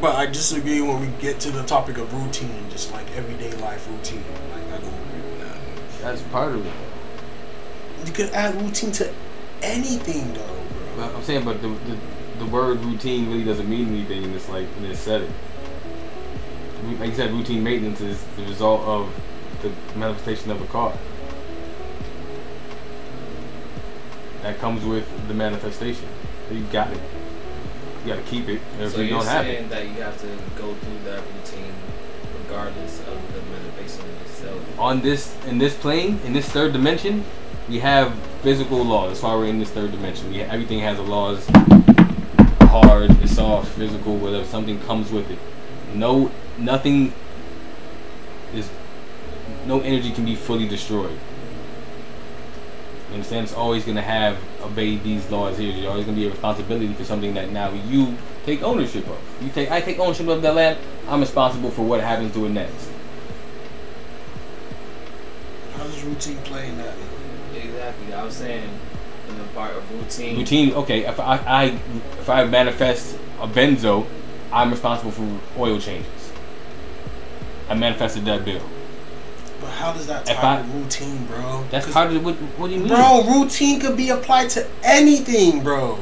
[0.00, 3.86] But I disagree when we get to the topic of routine, just like everyday life
[3.90, 4.24] routine.
[4.52, 5.58] Like I don't agree with that.
[6.02, 6.72] That's part of it.
[8.06, 9.12] You could add routine to
[9.62, 10.56] anything though.
[10.96, 11.98] But I'm saying, but the, the
[12.38, 15.32] the word routine really doesn't mean anything in this like in this setting.
[17.00, 19.12] Like you said, routine maintenance is the result of
[19.62, 20.96] the manifestation of a car.
[24.42, 26.06] That comes with the manifestation.
[26.52, 27.00] You got it.
[28.04, 28.60] You gotta keep it.
[28.78, 31.22] If So you you're don't have saying it, that you have to go through that
[31.34, 31.72] routine
[32.44, 34.78] regardless of the manifestation itself.
[34.78, 37.24] on this in this plane in this third dimension,
[37.68, 39.10] we have physical laws.
[39.10, 40.30] That's why we're in this third dimension.
[40.30, 41.46] We everything has a laws.
[42.68, 44.44] Hard, it's soft, physical, whatever.
[44.44, 45.38] Something comes with it.
[45.94, 47.12] No, nothing
[48.54, 48.68] is.
[49.66, 51.18] No energy can be fully destroyed.
[53.08, 53.44] You understand?
[53.44, 55.72] It's always gonna have obey these laws here.
[55.72, 59.18] You're always gonna be a responsibility for something that now you take ownership of.
[59.40, 60.78] You take, I take ownership of that land.
[61.08, 62.90] I'm responsible for what happens to it next.
[65.76, 66.94] How does routine play in that?
[67.76, 68.14] Exactly.
[68.14, 68.68] I was saying
[69.28, 70.36] in the part of routine.
[70.38, 71.64] routine okay if I, I
[72.20, 74.06] if i manifest a benzo
[74.52, 75.26] i'm responsible for
[75.58, 76.32] oil changes
[77.68, 78.62] i manifested that bill
[79.60, 81.64] But how does that If tie I- to routine, bro?
[81.70, 85.62] That's part of what, what do you mean Bro, routine could be applied to anything,
[85.64, 85.98] bro.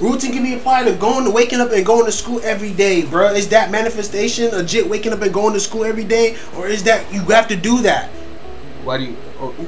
[0.00, 3.04] Routine can be applied to going to waking up and going to school every day,
[3.06, 3.32] bro.
[3.32, 7.10] Is that manifestation legit waking up and going to school every day, or is that
[7.14, 8.10] you have to do that?
[8.82, 9.16] why do you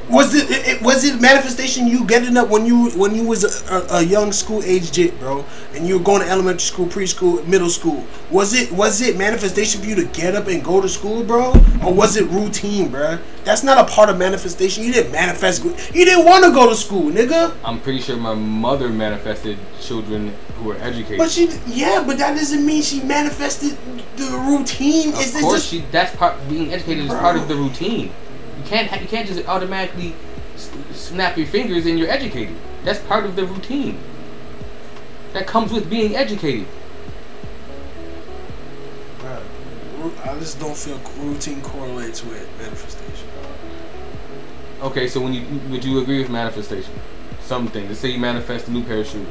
[0.08, 3.86] Was it, it, was it manifestation you getting up when you when you was a,
[3.96, 7.68] a, young school age jit, bro, and you were going to elementary school, preschool, middle
[7.68, 8.06] school?
[8.30, 11.52] Was it was it manifestation for you to get up and go to school, bro,
[11.84, 13.18] or was it routine, bro?
[13.44, 14.84] That's not a part of manifestation.
[14.84, 15.64] You didn't manifest.
[15.64, 17.54] You didn't want to go to school, nigga.
[17.64, 22.36] i'm pretty sure my mother manifested children who were educated But she, yeah, but that
[22.36, 23.76] doesn't mean she manifested
[24.16, 25.08] the routine.
[25.10, 28.12] of It's, it's course just, she that's part being educated is part of the routine
[28.66, 30.14] can't you can't just automatically
[30.92, 33.98] snap your fingers and you're educated that's part of the routine
[35.32, 36.66] that comes with being educated
[40.24, 43.28] I just don't feel routine correlates with manifestation.
[44.82, 46.92] Okay, so when you would you agree with manifestation?
[47.40, 47.88] Some things.
[47.88, 49.26] Let's say you manifest a new pair of shoes.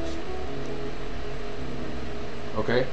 [2.56, 2.86] Okay?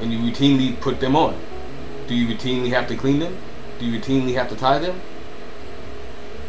[0.00, 1.38] And you routinely put them on.
[2.08, 3.36] Do you routinely have to clean them?
[3.78, 5.00] Do you routinely have to tie them?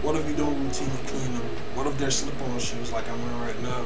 [0.01, 1.41] What if you don't routinely clean them?
[1.73, 3.85] What if they're slip-on shoes like I'm wearing right now?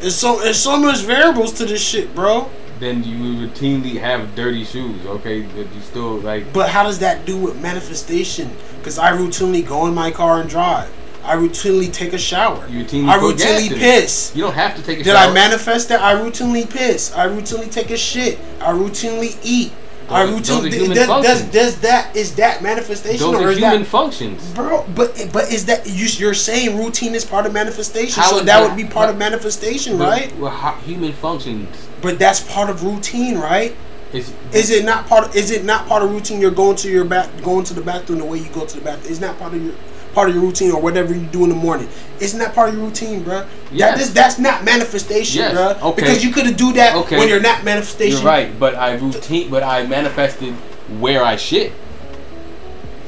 [0.00, 2.48] It's so it's so much variables to this shit, bro.
[2.78, 5.42] Then you routinely have dirty shoes, okay?
[5.42, 8.50] But you still like But how does that do with manifestation?
[8.78, 10.90] Because I routinely go in my car and drive.
[11.22, 12.66] I routinely take a shower.
[12.68, 14.32] you routinely I routinely piss.
[14.34, 15.26] You don't have to take a Did shower.
[15.26, 16.00] Did I manifest that?
[16.00, 17.12] I routinely piss.
[17.14, 18.38] I routinely take a shit.
[18.60, 19.72] I routinely eat.
[20.10, 23.80] Are- are routinely does, does does that is that manifestation Those or are is human
[23.82, 24.42] that functions.
[24.52, 24.84] bro?
[24.94, 26.06] But but is that you?
[26.06, 29.16] You're saying routine is part of manifestation, How so that that- would be part of
[29.18, 30.36] manifestation, But right?
[30.36, 31.68] we're hu- human functions.
[32.02, 33.74] But that's part of routine, right?
[34.12, 35.28] Is Is it not part?
[35.28, 36.40] Of, is it not part of routine?
[36.40, 38.82] You're going to your bath, going to the bathroom the way you go to the
[38.82, 39.12] bathroom.
[39.12, 39.74] Is not part of your
[40.14, 41.88] part of your routine or whatever you do in the morning.
[42.20, 43.46] Isn't that part of your routine, bruh?
[43.70, 43.96] Yes.
[43.96, 45.56] That is, that's not manifestation, Yes.
[45.56, 45.82] bruh.
[45.82, 46.02] Okay.
[46.02, 47.18] Because you could have do that Okay.
[47.18, 48.18] when you're not manifestation.
[48.18, 50.54] You're right, but I routine, but I manifested
[50.98, 51.72] where I shit.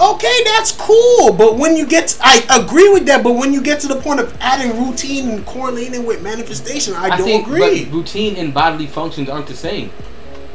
[0.00, 1.32] Okay, that's cool.
[1.32, 3.22] But when you get, to, I agree with that.
[3.22, 7.16] But when you get to the point of adding routine and correlating with manifestation, I,
[7.16, 7.84] don't think, agree.
[7.84, 9.90] But routine and bodily functions aren't the same.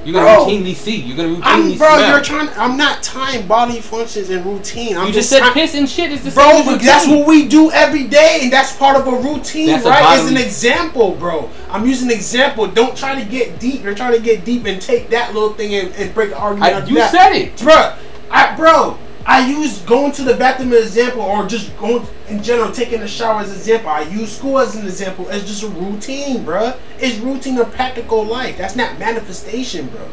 [0.05, 0.45] You're gonna Bro.
[0.45, 0.95] routinely see.
[0.97, 2.09] You're gonna routinely I'm, bro, smell.
[2.09, 2.49] you're trying.
[2.57, 4.95] I'm not tying body functions and routine.
[4.97, 6.59] I'm you just said try- piss and shit is the Bro, same.
[6.61, 9.85] as but that's what we do every day, and that's part of a routine, That's
[9.85, 10.17] right?
[10.19, 11.49] As an example, bro.
[11.69, 12.67] I'm using an example.
[12.67, 13.83] Don't try to get deep.
[13.83, 16.73] You're trying to get deep and take that little thing and, and break the argument.
[16.73, 17.11] I- you that.
[17.11, 17.57] said it.
[17.57, 17.93] bro.
[18.31, 18.97] I, bro,
[19.29, 23.01] I use going to the bathroom as an example, or just going in general, taking
[23.01, 23.89] a shower as an example.
[23.89, 25.27] I use school as an example.
[25.27, 26.73] It's just a routine, bro.
[26.97, 28.57] It's routine of practical life.
[28.57, 30.07] That's not manifestation, bro.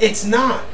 [0.00, 0.64] It's not.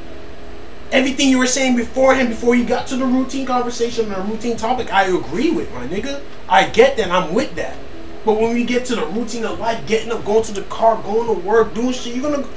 [0.90, 4.90] Everything you were saying beforehand, before you got to the routine conversation or routine topic,
[4.90, 6.22] I agree with, my nigga.
[6.48, 7.10] I get that.
[7.10, 7.76] I'm with that.
[8.24, 10.96] But when we get to the routine of life, getting up, going to the car,
[11.02, 12.48] going to work, doing shit, you're gonna,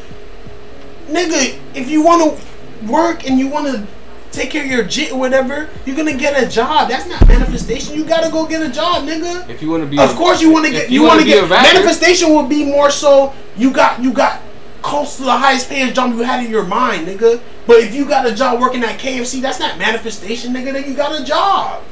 [1.10, 1.60] nigga.
[1.76, 3.86] If you want to work and you want to
[4.32, 6.90] take care of your jit or whatever, you're gonna get a job.
[6.90, 7.94] That's not manifestation.
[7.96, 9.50] You gotta go get a job, nigga.
[9.50, 10.90] If you want to be, Of a- course, you want to get.
[10.90, 11.50] You, want wanna to be get.
[11.50, 13.34] rapper, Manifestation will be more so.
[13.58, 14.02] You got.
[14.02, 14.42] You got
[14.82, 17.40] close to the highest paying job you had in your mind, nigga.
[17.68, 20.74] But if you got a job working at KFC, that's not manifestation, nigga.
[20.74, 21.84] Then you got a job.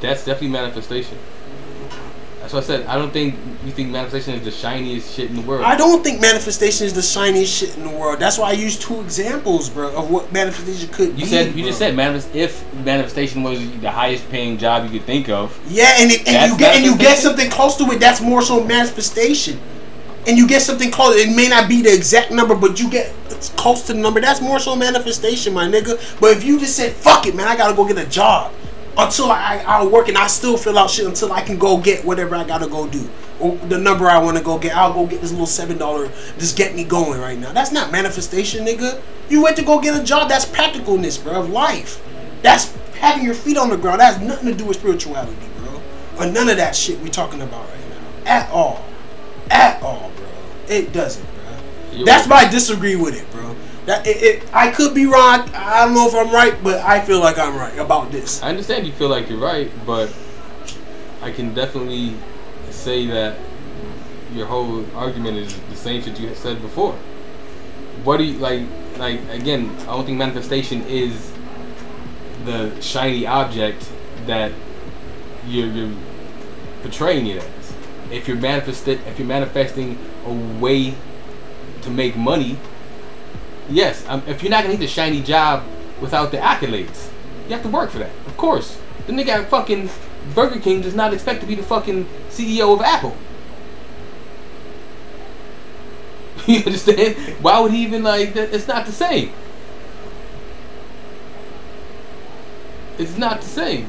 [0.00, 1.16] That's definitely manifestation.
[2.52, 2.86] That's what I said.
[2.86, 3.34] I don't think
[3.64, 5.64] you think manifestation is the shiniest shit in the world.
[5.64, 8.18] I don't think manifestation is the shiniest shit in the world.
[8.18, 11.22] That's why I use two examples, bro, of what manifestation could be.
[11.22, 11.64] you said you bro.
[11.64, 15.58] just said manifest if manifestation was the highest paying job you could think of.
[15.66, 18.00] Yeah, and, it, and you get and you get something close to it.
[18.00, 19.58] That's more so manifestation.
[20.26, 21.16] And you get something close.
[21.16, 23.14] It may not be the exact number, but you get
[23.56, 24.20] close to the number.
[24.20, 26.20] That's more so manifestation, my nigga.
[26.20, 28.52] But if you just said, "Fuck it, man, I gotta go get a job,"
[28.96, 32.04] until I I work and I still fill out shit until I can go get
[32.04, 33.08] whatever I gotta go do.
[33.40, 36.08] Or the number I want to go get, I'll go get this little seven dollar.
[36.38, 37.52] Just get me going right now.
[37.52, 39.00] That's not manifestation, nigga.
[39.28, 40.28] You went to go get a job.
[40.28, 42.02] That's practicalness, bro, of life.
[42.42, 44.00] That's having your feet on the ground.
[44.00, 45.80] That has nothing to do with spirituality, bro.
[46.18, 48.30] Or none of that shit we talking about right now.
[48.30, 48.84] At all.
[49.50, 50.26] At all, bro.
[50.68, 52.04] It doesn't, bro.
[52.04, 53.41] That's why I disagree with it, bro.
[53.86, 55.50] That it, it, I could be wrong.
[55.54, 58.42] I don't know if I'm right, but I feel like I'm right about this.
[58.42, 60.14] I understand you feel like you're right, but
[61.20, 62.14] I can definitely
[62.70, 63.38] say that
[64.32, 66.94] your whole argument is the same shit you said before.
[68.04, 68.62] What do you like?
[68.98, 71.32] Like again, I don't think manifestation is
[72.44, 73.88] the shiny object
[74.26, 74.52] that
[75.46, 75.96] you're, you're
[76.82, 77.74] portraying it as.
[78.10, 80.94] If you're manifested, if you're manifesting a way
[81.82, 82.58] to make money,
[83.68, 84.04] yes.
[84.08, 85.64] Um, if you're not gonna get the shiny job
[86.00, 87.10] without the accolades,
[87.46, 88.10] you have to work for that.
[88.26, 89.90] Of course, the nigga at fucking
[90.34, 93.16] Burger King does not expect to be the fucking CEO of Apple.
[96.46, 97.14] You understand?
[97.40, 98.52] Why would he even like that?
[98.52, 99.30] It's not the same.
[102.98, 103.88] It's not the same.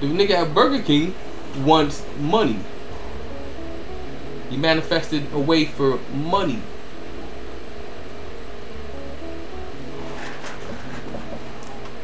[0.00, 1.14] The nigga at Burger King
[1.58, 2.58] wants money.
[4.48, 6.60] He manifested a way for money.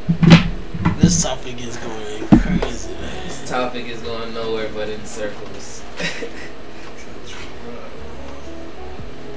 [0.06, 3.26] This topic is going crazy, man.
[3.26, 5.82] This topic is going nowhere but in circles.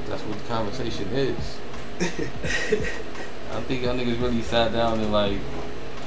[0.05, 1.58] That's what the conversation is.
[1.99, 5.39] I think y'all niggas really sat down and like,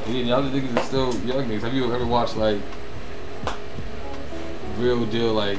[0.07, 1.63] yeah, y'all niggas are still young niggas.
[1.63, 2.61] Have you ever watched like
[4.79, 5.59] real deal like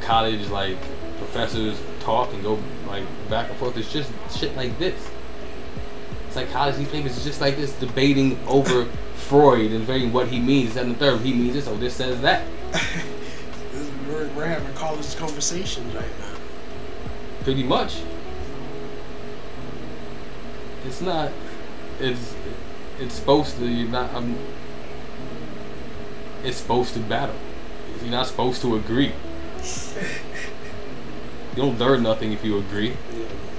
[0.00, 0.78] college like
[1.18, 3.76] professors talk and go like back and forth?
[3.76, 5.10] It's just shit like this.
[6.36, 10.76] Psychology thing is just like this, debating over Freud and debating what he means.
[10.76, 12.46] And the third, he means this, or this says that.
[14.06, 16.36] We're, we're having college conversations right now.
[17.42, 18.02] Pretty much.
[20.84, 21.32] It's not.
[22.00, 22.36] It's
[23.00, 23.66] it's supposed to.
[23.66, 24.12] You're not.
[24.12, 24.36] I'm.
[26.44, 27.34] It's supposed to battle.
[28.02, 29.12] You're not supposed to agree.
[31.56, 32.96] You don't learn nothing if you agree.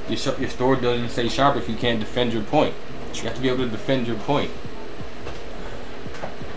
[0.07, 2.75] Your sh- your sword doesn't stay sharp if you can't defend your point.
[3.15, 4.51] You have to be able to defend your point.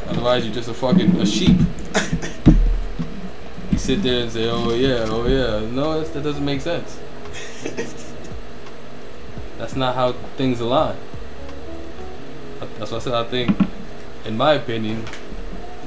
[0.06, 1.56] Otherwise, you're just a fucking a sheep.
[3.72, 6.98] you sit there and say, "Oh yeah, oh yeah." No, that doesn't make sense.
[9.56, 10.96] That's not how things align.
[12.78, 13.58] That's why I said I think,
[14.26, 15.04] in my opinion,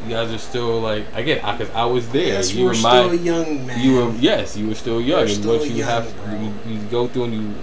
[0.04, 2.28] you guys are still like I get because I was there.
[2.28, 3.80] Yes, you we're were my, still young, man.
[3.80, 6.74] you were yes, you were still young, We're and still once you young, have you,
[6.74, 7.54] you go through and you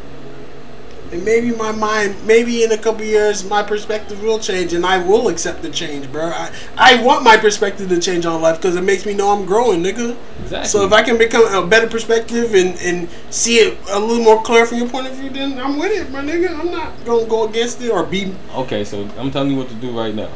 [1.13, 4.99] And maybe my mind, maybe in a couple years, my perspective will change, and I
[5.05, 6.27] will accept the change, bro.
[6.27, 9.45] I, I want my perspective to change on life because it makes me know I'm
[9.45, 10.17] growing, nigga.
[10.43, 10.69] exactly.
[10.69, 14.41] So if I can become a better perspective and, and see it a little more
[14.43, 16.57] clear from your point of view, then I'm with it, my nigga.
[16.57, 18.33] I'm not gonna go against it or be.
[18.55, 20.31] Okay, so I'm telling you what to do right now.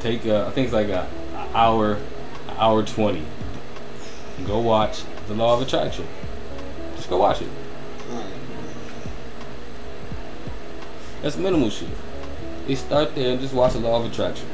[0.00, 1.08] Take, uh, I think it's like a
[1.54, 1.98] hour,
[2.56, 3.24] hour twenty.
[4.46, 6.06] Go watch The Law of Attraction.
[6.96, 7.48] Just go watch it.
[11.22, 11.88] That's minimal shit.
[12.66, 14.48] You start there and just watch The Law of Attraction.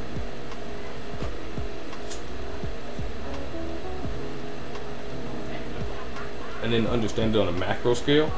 [6.62, 8.30] And then understand it on a macro scale,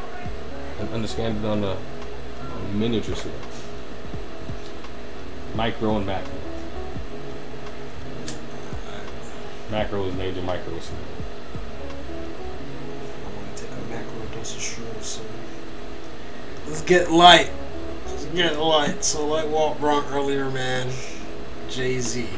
[0.79, 3.33] and understand it on a, a miniature scale
[5.57, 6.33] micro and macro.
[9.71, 10.73] Macro is major, micro.
[10.73, 10.77] I
[13.37, 15.03] want to take a macro dose of shrooms.
[15.03, 15.23] So
[16.67, 17.51] let's get light.
[18.07, 19.05] Let's get light.
[19.05, 20.91] So like Walt Bronk earlier, man.
[21.69, 22.29] Jay Z.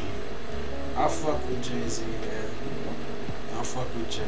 [0.94, 2.50] I fuck with Jay Z, man.
[3.58, 4.22] I fuck with Jay.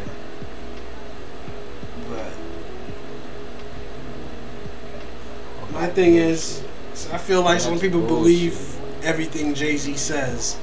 [2.08, 2.32] But
[5.72, 6.62] my thing is,
[7.12, 10.56] I feel like some people believe everything Jay Z says.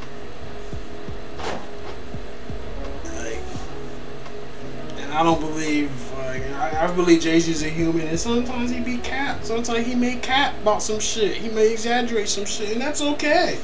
[5.12, 5.92] I don't believe.
[6.18, 9.44] Like, I, I believe Jay Z is a human, and sometimes he be cap.
[9.44, 11.38] Sometimes he may cap about some shit.
[11.38, 13.60] He may exaggerate some shit, and that's okay.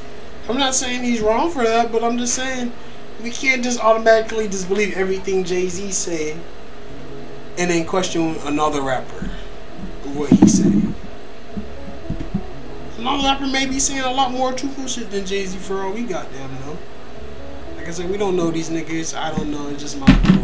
[0.49, 2.71] I'm not saying he's wrong for that, but I'm just saying
[3.23, 6.41] we can't just automatically just believe everything Jay Z saying,
[7.57, 9.31] and then question another rapper
[10.13, 10.95] what he's saying.
[12.97, 15.93] Another rapper may be saying a lot more truthful shit than Jay Z for all
[15.93, 16.77] we goddamn know.
[17.75, 19.17] Like I said, we don't know these niggas.
[19.17, 19.67] I don't know.
[19.69, 20.36] It's just my.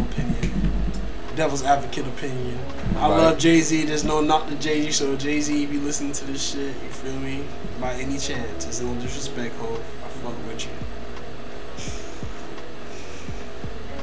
[1.36, 2.59] Devil's advocate opinion.
[2.97, 3.17] I Right.
[3.17, 3.86] love Jay Z.
[3.86, 4.91] There's no knock to Jay Z.
[4.91, 7.43] So Jay Z, if you listen to this shit, you feel me?
[7.81, 9.79] By any chance, it's no disrespect, ho.
[10.05, 10.71] I fuck with you.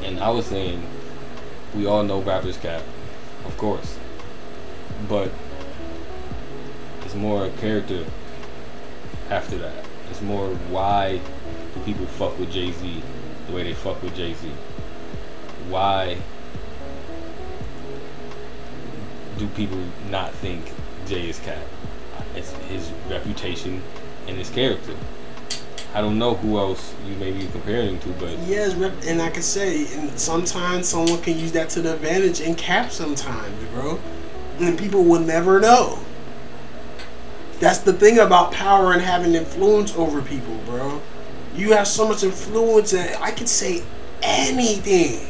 [0.07, 0.83] And I was saying,
[1.74, 2.83] we all know rappers cap,
[3.47, 3.97] of course,
[5.09, 5.31] but
[7.05, 8.05] it's more a character
[9.31, 9.85] after that.
[10.11, 11.20] It's more why
[11.74, 13.03] do people fuck with Jay Z
[13.47, 14.49] the way they fuck with Jay Z?
[15.68, 16.16] Why
[19.41, 19.78] do people
[20.11, 20.70] not think
[21.07, 21.64] Jay is cap?
[22.36, 23.82] It's his reputation
[24.28, 24.95] and his character.
[25.95, 28.74] I don't know who else you may be comparing to, but Yes,
[29.07, 32.93] and I can say, and sometimes someone can use that to the advantage and cap
[32.93, 33.99] sometimes, bro.
[34.61, 35.99] And people will never know.
[37.61, 41.01] That's the thing about power and having influence over people, bro.
[41.55, 43.82] You have so much influence that I can say
[44.22, 45.30] anything.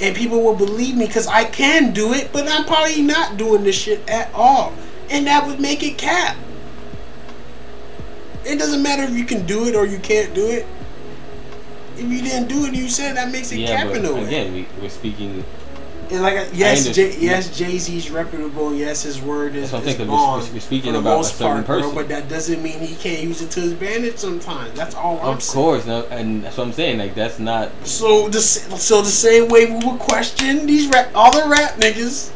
[0.00, 3.64] And people will believe me because I can do it, but I'm probably not doing
[3.64, 4.72] this shit at all.
[5.10, 6.36] And that would make it cap.
[8.44, 10.66] It doesn't matter if you can do it or you can't do it.
[11.96, 14.24] If you didn't do it, you said that makes it yeah, cap in a way.
[14.24, 15.44] again, we, we're speaking.
[16.10, 17.12] And like, yes, understand.
[17.12, 18.74] J- yes, Jay Z's reputable.
[18.74, 21.36] Yes, his word is, That's is we're- bond we're- speaking for the about a most
[21.36, 21.92] certain part, bro.
[21.94, 24.72] But that doesn't mean he can't use it to his advantage sometimes.
[24.74, 25.54] That's all I'm Of saying.
[25.64, 26.98] course, no, and that's what I'm saying.
[26.98, 27.70] Like that's not.
[27.84, 32.30] So the so the same way we would question these rap all the rap niggas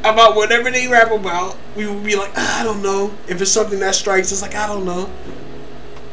[0.00, 3.10] about whatever they rap about, we would be like, "Ah, I don't know.
[3.28, 5.08] If it's something that strikes us, like I don't know.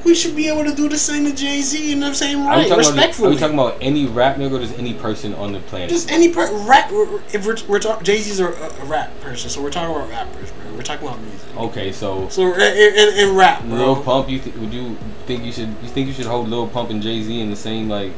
[0.03, 2.49] We should be able to do the same to Jay Z and the same Are
[2.49, 3.19] right, talking about?
[3.19, 5.89] Are we talking about any rap nigga or just any person on the planet?
[5.89, 6.89] Just any per- rap.
[7.33, 10.51] If we're, we're talking, Jay Z's a, a rap person, so we're talking about rappers,
[10.51, 10.73] bro.
[10.73, 11.55] We're talking about music.
[11.55, 13.77] okay, so So in, rap, bro.
[13.77, 14.97] Lil Pump, you th- would you
[15.27, 15.69] think you should?
[15.69, 18.13] You think you should hold Lil Pump and Jay Z in the same like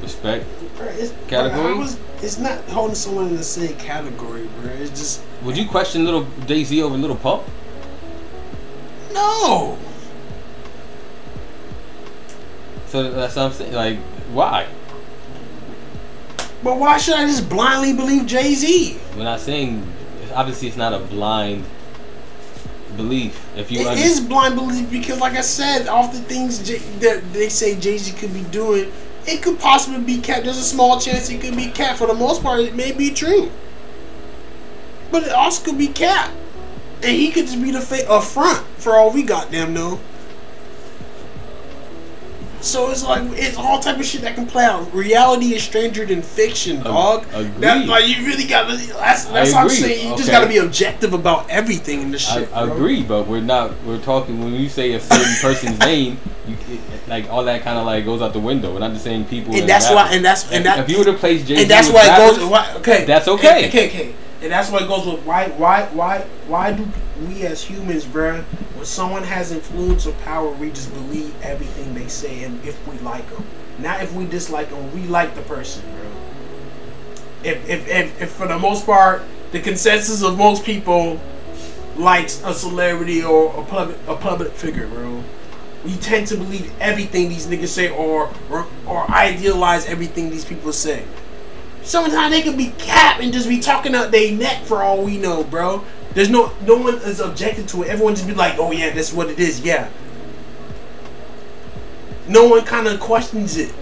[0.00, 0.46] respect?
[0.76, 1.72] Bro, it's, category?
[1.72, 4.70] Bro, was, it's not holding someone in the same category, bro.
[4.70, 7.42] It's just Would you question little Jay Z over Lil Pump?
[9.12, 9.76] no.
[12.88, 13.72] So that's what I'm saying.
[13.72, 13.98] Like,
[14.32, 14.66] why?
[16.62, 18.98] But why should I just blindly believe Jay Z?
[19.16, 19.86] We're not saying.
[20.34, 21.64] Obviously, it's not a blind
[22.96, 23.40] belief.
[23.56, 26.82] If you It under- is blind belief because, like I said, all the things J-
[27.00, 28.90] that they say Jay Z could be doing,
[29.26, 30.44] it could possibly be cat.
[30.44, 31.96] There's a small chance it could be cat.
[31.96, 33.50] For the most part, it may be true,
[35.10, 36.30] but it also could be cat,
[37.02, 40.00] and he could just be the fa- a front for all we goddamn know.
[42.68, 44.92] So it's like it's all type of shit that can play out.
[44.92, 47.24] Reality is stranger than fiction, dog.
[47.32, 47.54] agreed.
[47.62, 48.76] That, like you really got to.
[48.76, 50.10] That's, that's what I'm saying.
[50.10, 52.52] You just got to be objective about everything in this I, shit.
[52.52, 52.74] I bro.
[52.74, 53.72] agree, but we're not.
[53.84, 57.78] We're talking when you say a certain person's name, you, it, like all that kind
[57.78, 58.72] of like goes out the window.
[58.72, 59.54] We're not just saying people.
[59.54, 61.88] And that's why, and that's, and that, if you were to place Jay and that's
[61.88, 62.50] why it rappers, goes.
[62.50, 63.64] Why, okay, That's okay.
[63.64, 66.86] And, okay, okay, and that's why it goes with why, why, why, why do
[67.26, 68.42] we as humans, bruh,
[68.74, 72.98] when someone has influence or power, we just believe everything they say, and if we
[72.98, 73.44] like them,
[73.78, 76.10] not if we dislike them, we like the person, bro.
[77.44, 81.20] If, if, if, if for the most part, the consensus of most people
[81.96, 85.22] likes a celebrity or a public a public figure, bro.
[85.84, 90.72] We tend to believe everything these niggas say or or, or idealize everything these people
[90.72, 91.04] say.
[91.82, 95.16] Sometimes they could be cap and just be talking out their neck for all we
[95.16, 95.84] know, bro.
[96.18, 97.90] There's no no one is objected to it.
[97.90, 99.88] Everyone just be like, oh yeah, that's what it is, yeah.
[102.26, 103.72] No one kind of questions it.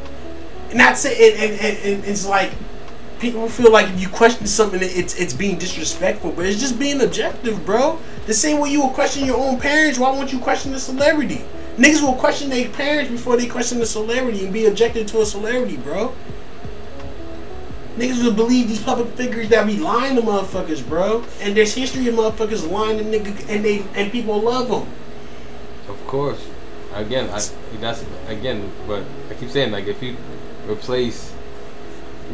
[0.71, 1.19] That's it.
[1.19, 2.53] And, and, and, and it's like
[3.21, 7.01] people feel like if you question something, it's it's being disrespectful, but it's just being
[7.01, 7.99] objective, bro.
[8.27, 11.43] The same way you will question your own parents, why won't you question the celebrity?
[11.79, 15.25] Niggas will question their parents before they question the celebrity and be objected to a
[15.25, 16.15] celebrity, bro.
[17.97, 21.25] Niggas will believe these public figures that be lying to motherfuckers, bro.
[21.41, 24.87] And there's history of motherfuckers lying to niggas, and they and people love them.
[25.89, 26.47] Of course.
[26.93, 27.41] Again, I,
[27.81, 30.17] that's again, but I keep saying like if you
[30.69, 31.33] replace,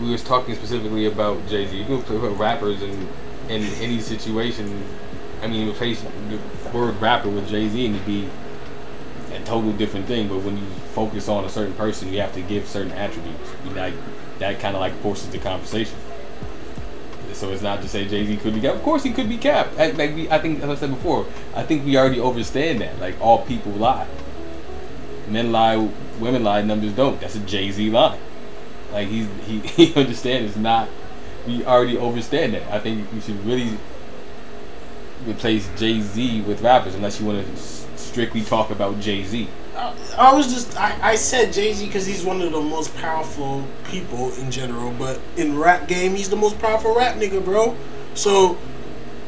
[0.01, 1.77] we was talking specifically about Jay Z.
[1.77, 3.09] You can put rappers in
[3.49, 4.85] in any situation.
[5.43, 6.39] I mean, replace the
[6.77, 8.29] word rapper with Jay Z and it'd be
[9.33, 10.29] a total different thing.
[10.29, 13.51] But when you focus on a certain person, you have to give certain attributes.
[13.65, 13.95] You like
[14.43, 15.97] that kind of like forces the conversation.
[17.33, 18.75] So it's not to say Jay Z could be cap.
[18.75, 19.77] Of course, he could be capped.
[19.77, 23.01] Like like we, I think, as I said before, I think we already understand that.
[23.01, 24.07] Like all people lie.
[25.29, 25.77] Men lie,
[26.21, 27.21] women lie, numbers don't.
[27.21, 28.19] That's a Jay Z lie.
[28.93, 30.89] Like he's he he understands it's not.
[31.47, 32.63] We already understand that.
[32.71, 33.77] I think you should really
[35.27, 39.49] replace Jay Z with rappers, unless you want to strictly talk about Jay Z.
[39.77, 42.95] I, I was just I, I said Jay Z because he's one of the most
[42.97, 47.77] powerful people in general, but in rap game he's the most powerful rap nigga, bro.
[48.15, 48.59] So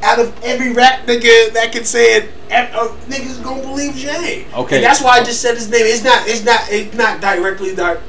[0.03, 4.47] out of every rap nigga that can say it, uh, niggas gonna believe Jay.
[4.55, 4.77] Okay.
[4.77, 5.85] and that's why I just said his name.
[5.85, 8.01] It's not it's not it's not directly di-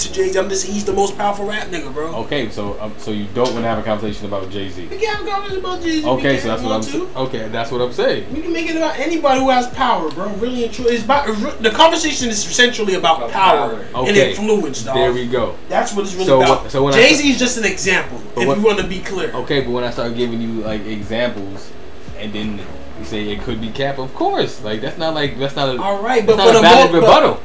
[0.00, 0.38] to Jay Z.
[0.38, 2.14] I'm just he's the most powerful rap nigga, bro.
[2.24, 4.86] Okay, so um, so you don't want to have a conversation about Jay Z.
[4.88, 6.06] We can have a conversation about Jay Z.
[6.08, 6.82] Okay, so that's what I'm.
[6.82, 7.08] saying.
[7.12, 8.32] sa- Okay, that's what I'm saying.
[8.32, 10.28] We can make it about anybody who has power, bro.
[10.34, 11.26] Really and truly, it's about
[11.62, 13.80] the conversation is essentially about About power, power.
[13.80, 14.30] and Okay.
[14.30, 14.96] influence, dog.
[14.96, 15.54] There we go.
[15.68, 16.62] That's what it's really So about.
[16.62, 18.20] what- so when Jay Z is just an example.
[18.36, 19.30] If what- you want to be clear.
[19.34, 21.70] Okay, but when I start giving you like examples,
[22.18, 22.60] and then
[22.98, 24.62] you say it could be cap, of course.
[24.62, 25.80] Like that's not like that's not a.
[25.82, 27.40] All right, but not for a the valid mo- but- rebuttal.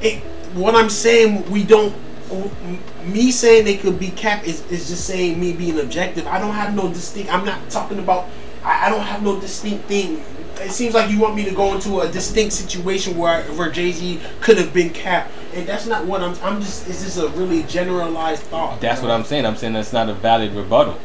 [0.00, 0.22] It,
[0.54, 1.94] what I'm saying, we don't.
[3.04, 6.26] Me saying they could be capped is, is just saying me being objective.
[6.26, 7.32] I don't have no distinct.
[7.32, 8.26] I'm not talking about.
[8.64, 10.22] I, I don't have no distinct thing.
[10.60, 13.92] It seems like you want me to go into a distinct situation where where Jay
[13.92, 16.36] Z could have been capped, and that's not what I'm.
[16.42, 16.88] I'm just.
[16.88, 18.80] It's just a really generalized thought.
[18.80, 19.44] That's what I'm saying.
[19.44, 20.98] I'm saying that's not a valid rebuttal.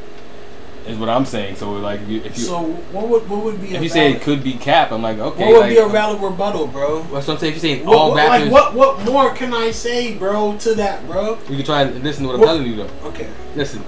[0.88, 1.58] Is what I'm saying.
[1.58, 2.62] So like if you if you, So
[2.94, 3.76] what would what would be?
[3.76, 5.44] if a you say it could be cap, I'm like okay.
[5.46, 7.02] what would like, be a valid rebuttal, bro?
[7.04, 7.56] That's what I'm saying.
[7.56, 10.58] If you're saying What, all what- rappers, like what what more can I say, bro,
[10.60, 11.38] to that, bro?
[11.50, 12.90] you can try and listen to what I'm telling you though.
[13.10, 13.30] Okay.
[13.56, 13.84] Listen,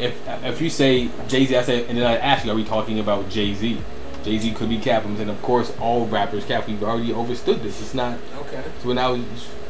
[0.00, 2.64] if if you say Jay Z, I say, and then I ask you, are we
[2.64, 3.80] talking about Jay Z?
[4.24, 5.04] Jay Z could be cap.
[5.04, 6.66] I'm saying, of course, all rappers cap.
[6.66, 7.80] We've already understood this.
[7.82, 8.18] It's not.
[8.46, 8.62] Okay.
[8.82, 9.20] So when I was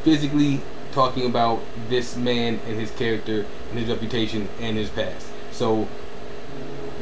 [0.04, 0.60] physically
[0.92, 5.88] talking about this man and his character and his reputation and his past, so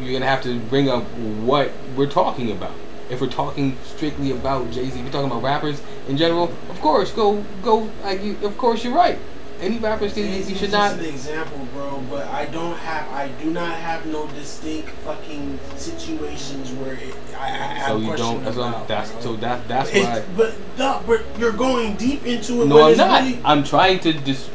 [0.01, 1.05] you're gonna have to bring up
[1.45, 2.73] what we're talking about.
[3.09, 7.13] If we're talking strictly about Jay Z, we're talking about rappers in general, of course,
[7.13, 7.91] go go.
[8.03, 9.19] Like, you, of course, you're right.
[9.59, 10.91] Any rappers, can, you, should not.
[10.97, 12.03] Just an example, bro.
[12.11, 13.09] But I don't have.
[13.11, 18.17] I do not have no distinct fucking situations where it, I, I have So you
[18.17, 18.45] don't.
[18.45, 19.21] That's about, that's bro.
[19.23, 20.35] so that that's It's- why.
[20.37, 22.67] But no, but you're going deep into it.
[22.67, 23.23] No, I'm not.
[23.23, 24.51] Really, I'm trying to dis,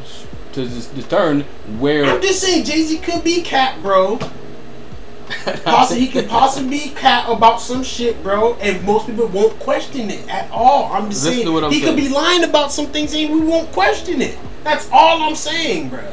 [0.54, 1.42] to dis, discern
[1.80, 2.06] where.
[2.06, 4.20] I'm just saying, Jay Z could be cat, bro.
[5.64, 10.10] Possi he could possibly be cat about some shit, bro, and most people won't question
[10.10, 10.92] it at all.
[10.92, 13.42] I'm just Listen saying what I'm he could be lying about some things and we
[13.42, 14.38] won't question it.
[14.64, 16.04] That's all I'm saying, bro.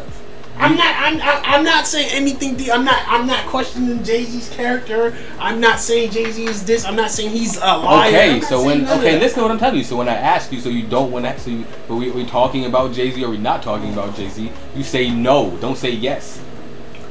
[0.59, 0.95] I'm not.
[0.97, 1.21] I'm.
[1.45, 2.57] I'm not saying anything.
[2.57, 3.01] de- I'm not.
[3.07, 5.17] I'm not questioning Jay Z's character.
[5.39, 6.85] I'm not saying Jay Z is this.
[6.85, 8.09] I'm not saying he's a liar.
[8.09, 9.85] Okay, so when okay, listen to what I'm telling you.
[9.85, 12.27] So when I ask you, so you don't want to, so you, but we we
[12.27, 14.51] talking about Jay Z or we not talking about Jay Z?
[14.75, 15.57] You say no.
[15.59, 16.43] Don't say yes.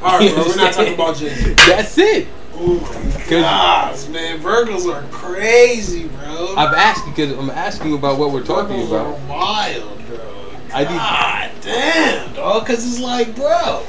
[0.01, 0.45] All right, bro.
[0.45, 1.29] We're not talking about Jay
[1.67, 2.27] That's it.
[2.53, 4.39] Oh my gosh, man.
[4.39, 6.55] Virgos are crazy, bro.
[6.55, 9.05] I've asked you because I'm asking about what we're talking Virgos about.
[9.07, 10.51] are wild, bro.
[10.73, 12.65] I need- God damn, dog.
[12.65, 13.83] Cause it's like, bro,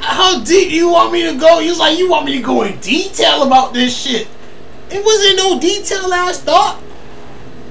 [0.00, 1.60] how deep you want me to go?
[1.60, 4.26] He's like, you want me to go in detail about this shit.
[4.90, 6.80] It wasn't no detail ass thought.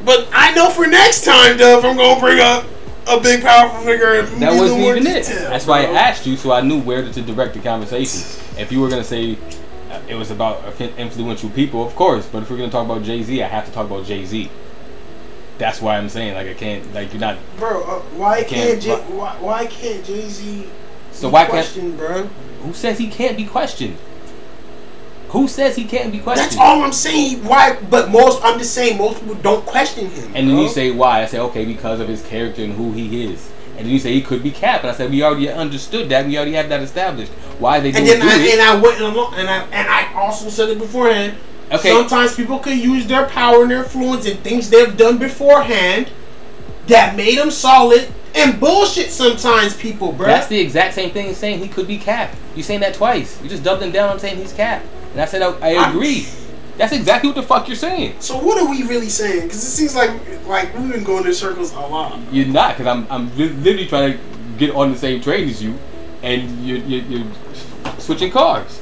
[0.06, 2.66] But I know for next time, though, if I'm gonna bring up
[3.10, 5.24] a big powerful figure, That wasn't even it.
[5.26, 8.22] detail, That's why I asked you, so I knew where to direct the conversation.
[8.58, 9.38] If you were gonna say
[9.91, 12.26] uh, it was about influential people, of course.
[12.28, 14.49] But if we're gonna talk about Jay Z, I have to talk about Jay Z.
[15.58, 17.38] That's why I'm saying like I can't like you're not.
[17.58, 20.68] Bro, uh, why can't- can't, Jay, why, why can't Jay Z?
[21.12, 21.51] So why can't?
[21.51, 22.24] question, bro?
[22.62, 23.97] Who says he can't be questioned?
[25.30, 26.51] Who says he can't be questioned?
[26.51, 27.43] That's all I'm saying.
[27.43, 27.78] Why?
[27.89, 30.25] But most, I'm just saying, most people don't question him.
[30.28, 30.63] And then bro.
[30.63, 31.23] you say why?
[31.23, 33.51] I say okay because of his character and who he is.
[33.71, 36.25] And then you say he could be Cap, and I said we already understood that.
[36.25, 37.32] We already have that established.
[37.59, 38.59] Why they and didn't then do I, it?
[38.59, 41.38] and I went along, and I and I also said it beforehand.
[41.71, 41.89] Okay.
[41.89, 46.09] Sometimes people could use their power and their influence and things they've done beforehand
[46.88, 49.11] that made them solid and bullshit.
[49.11, 50.28] Sometimes people, bro.
[50.28, 52.34] That's the exact same thing as saying he could be Cap.
[52.55, 53.41] You saying that twice.
[53.43, 54.84] You just dubbed him down on saying he's Cap.
[55.18, 56.28] And I said I, I I'm- agree.
[56.78, 58.18] That's exactly what the fuck you're saying.
[58.20, 59.41] so what are we really saying?
[59.47, 60.11] Because it seems like
[60.45, 62.20] like we've been going in circles a lot.
[62.32, 64.20] You're not, because I'm, I'm literally trying to
[64.59, 65.74] get on the same train as you,
[66.22, 67.28] and you're, you're, you're
[67.97, 68.80] switching cars.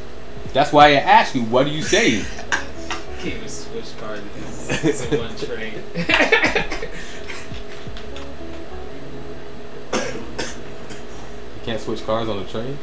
[0.52, 2.26] That's why I asked you, what are you saying?
[3.20, 4.20] Can't even switch cars.
[4.68, 5.82] It's, it's in one train.
[11.56, 12.78] You can't switch cars on the train?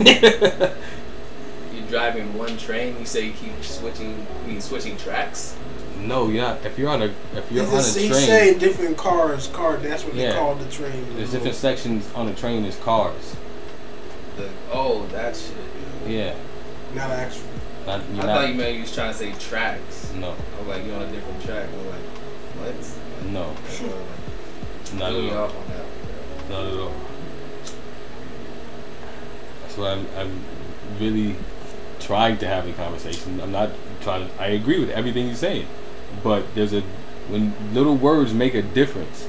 [0.00, 2.96] You're driving one train.
[2.98, 4.26] You say you keep switching.
[4.44, 5.56] I mean, switching tracks.
[6.00, 6.64] no, you're not.
[6.64, 9.46] If you're on a if you're He's, on just, a he's train, saying different cars.
[9.48, 9.76] Car.
[9.76, 10.32] That's what Yeah.
[10.32, 11.04] they call the train.
[11.16, 12.62] there's different sections on a train.
[12.62, 13.36] There's cars.
[14.36, 15.54] The, oh, that shit.
[16.06, 16.34] Yeah,
[16.94, 17.44] Not actual.
[17.86, 20.12] not, I you're thought you meant you was trying to say tracks.
[20.16, 21.68] no, I was like, you're on a different track.
[21.72, 22.02] I was like,
[22.58, 23.32] what?
[23.32, 23.56] no, Like,
[24.92, 25.44] uh, not threw me at all.
[25.44, 25.84] off on that.
[25.84, 26.92] one, Not at all.
[29.76, 30.40] Why I'm, I'm
[30.98, 31.36] really
[32.00, 33.40] trying to have the conversation.
[33.40, 33.70] I'm not
[34.02, 34.42] trying to.
[34.42, 35.66] I agree with everything you're saying,
[36.22, 36.82] but there's a
[37.28, 39.28] when little words make a difference.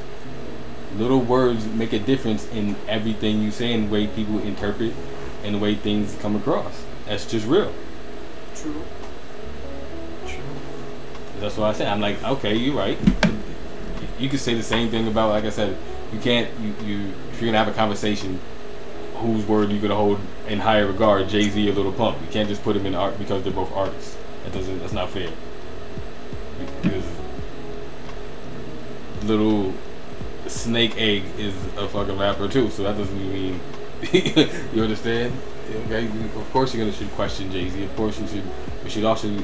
[0.97, 4.93] Little words make a difference in everything you say and the way people interpret
[5.43, 6.83] and the way things come across.
[7.05, 7.73] That's just real.
[8.55, 8.81] True.
[10.25, 10.39] True.
[11.39, 11.87] That's what I said.
[11.87, 12.97] I'm like, okay, you're right.
[14.17, 15.77] You could say the same thing about, like I said,
[16.13, 16.49] you can't.
[16.59, 18.39] You, you if you're gonna have a conversation,
[19.16, 22.18] whose word you gonna hold in higher regard, Jay Z or Lil Pump?
[22.22, 24.18] You can't just put them in art because they're both artists.
[24.43, 24.80] That doesn't.
[24.80, 25.30] That's not fair.
[26.82, 27.03] Because
[29.24, 29.74] little
[30.47, 33.59] snake egg is a fucking rapper too, so that doesn't mean
[34.11, 35.34] you understand.
[35.86, 37.84] Okay, of course you're gonna should question Jay Z.
[37.84, 38.43] Of course you should.
[38.84, 39.36] You should also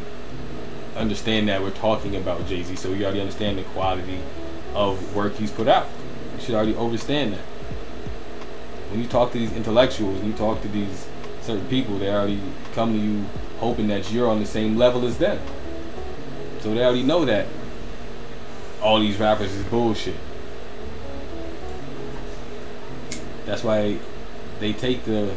[0.96, 4.20] understand that we're talking about Jay Z, so you already understand the quality
[4.76, 5.88] of work he's put out.
[6.38, 7.40] You should already understand that.
[8.92, 11.08] When you talk to these intellectuals, you talk to these
[11.42, 12.42] certain people, they already
[12.74, 13.26] come to you
[13.60, 15.40] hoping that you're on the same level as them.
[16.60, 17.48] So they already know that
[18.82, 20.16] all these rappers is bullshit.
[23.46, 23.98] That's why
[24.60, 25.36] they take the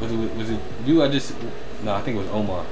[0.00, 1.02] was it was it you?
[1.02, 1.34] I just
[1.82, 2.64] no, I think it was Omar.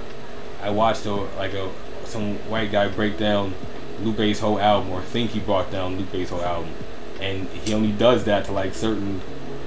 [0.63, 1.71] I watched a like a
[2.05, 3.55] some white guy break down
[4.03, 6.71] Lupe's whole album, or think he brought down Lupe's whole album,
[7.21, 9.21] and he only does that to like certain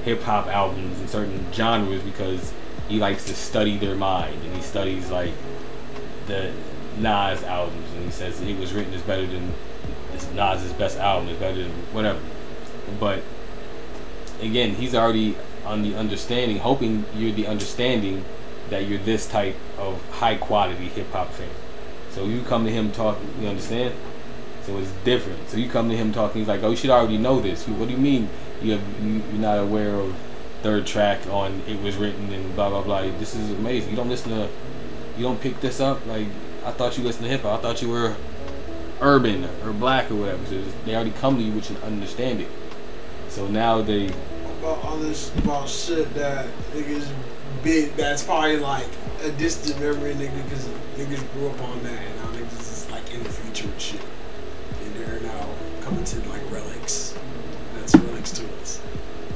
[0.06, 2.53] hip hop albums and certain genres because
[2.88, 5.34] he likes to study their mind, and he studies like
[6.28, 6.53] the
[6.97, 9.51] Nas albums, and he says it was written is better than
[10.36, 12.20] Nas's best album is better than whatever.
[12.99, 13.24] But
[14.41, 15.36] again, he's already
[15.66, 18.24] on the understanding, hoping you're the understanding
[18.70, 21.49] that you're this type of high quality hip hop fan.
[22.12, 23.93] So you come to him talking, you understand?
[24.64, 25.49] So it's different.
[25.49, 27.68] So you come to him talking, he's like, oh, you should already know this.
[27.68, 28.30] What do you mean
[28.62, 30.16] you have, you, you're not aware of
[30.62, 33.01] third track on it was written and blah blah blah.
[33.20, 33.91] This is amazing.
[33.91, 34.49] You don't listen to,
[35.18, 36.06] you don't pick this up.
[36.08, 36.28] Like
[36.66, 37.60] I thought you listened to hip hop.
[37.60, 38.16] I thought you were
[39.01, 40.45] urban or black or whatever.
[40.45, 42.49] So they already come to you with an understanding.
[43.30, 44.08] So now they
[44.60, 47.08] About all this about shit that niggas
[47.64, 47.93] big.
[47.95, 48.88] That's probably like
[49.24, 53.14] a distant memory, nigga, because niggas grew up on that, and now niggas is like
[53.14, 54.01] in the future and shit,
[54.84, 55.49] and they're now
[55.82, 57.18] coming to like relics.
[57.76, 58.82] That's relics to us,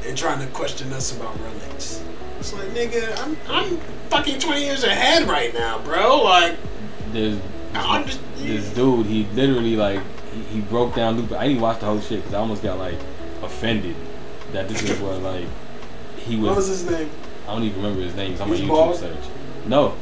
[0.05, 2.03] and trying to question us about relics.
[2.39, 3.77] It's like, nigga, I'm I'm
[4.09, 6.21] fucking twenty years ahead right now, bro.
[6.23, 6.57] Like,
[7.11, 7.39] there's
[7.73, 9.05] I'm just, this dude.
[9.05, 10.01] He literally like
[10.33, 11.33] he, he broke down Lupe.
[11.33, 12.97] I didn't watch the whole shit because I almost got like
[13.43, 13.95] offended
[14.51, 15.45] that this is what like
[16.17, 16.47] he was.
[16.47, 17.09] what was his name?
[17.47, 18.33] I don't even remember his name.
[18.33, 18.95] It's on my He's YouTube bald?
[18.95, 19.17] search.
[19.65, 19.95] No,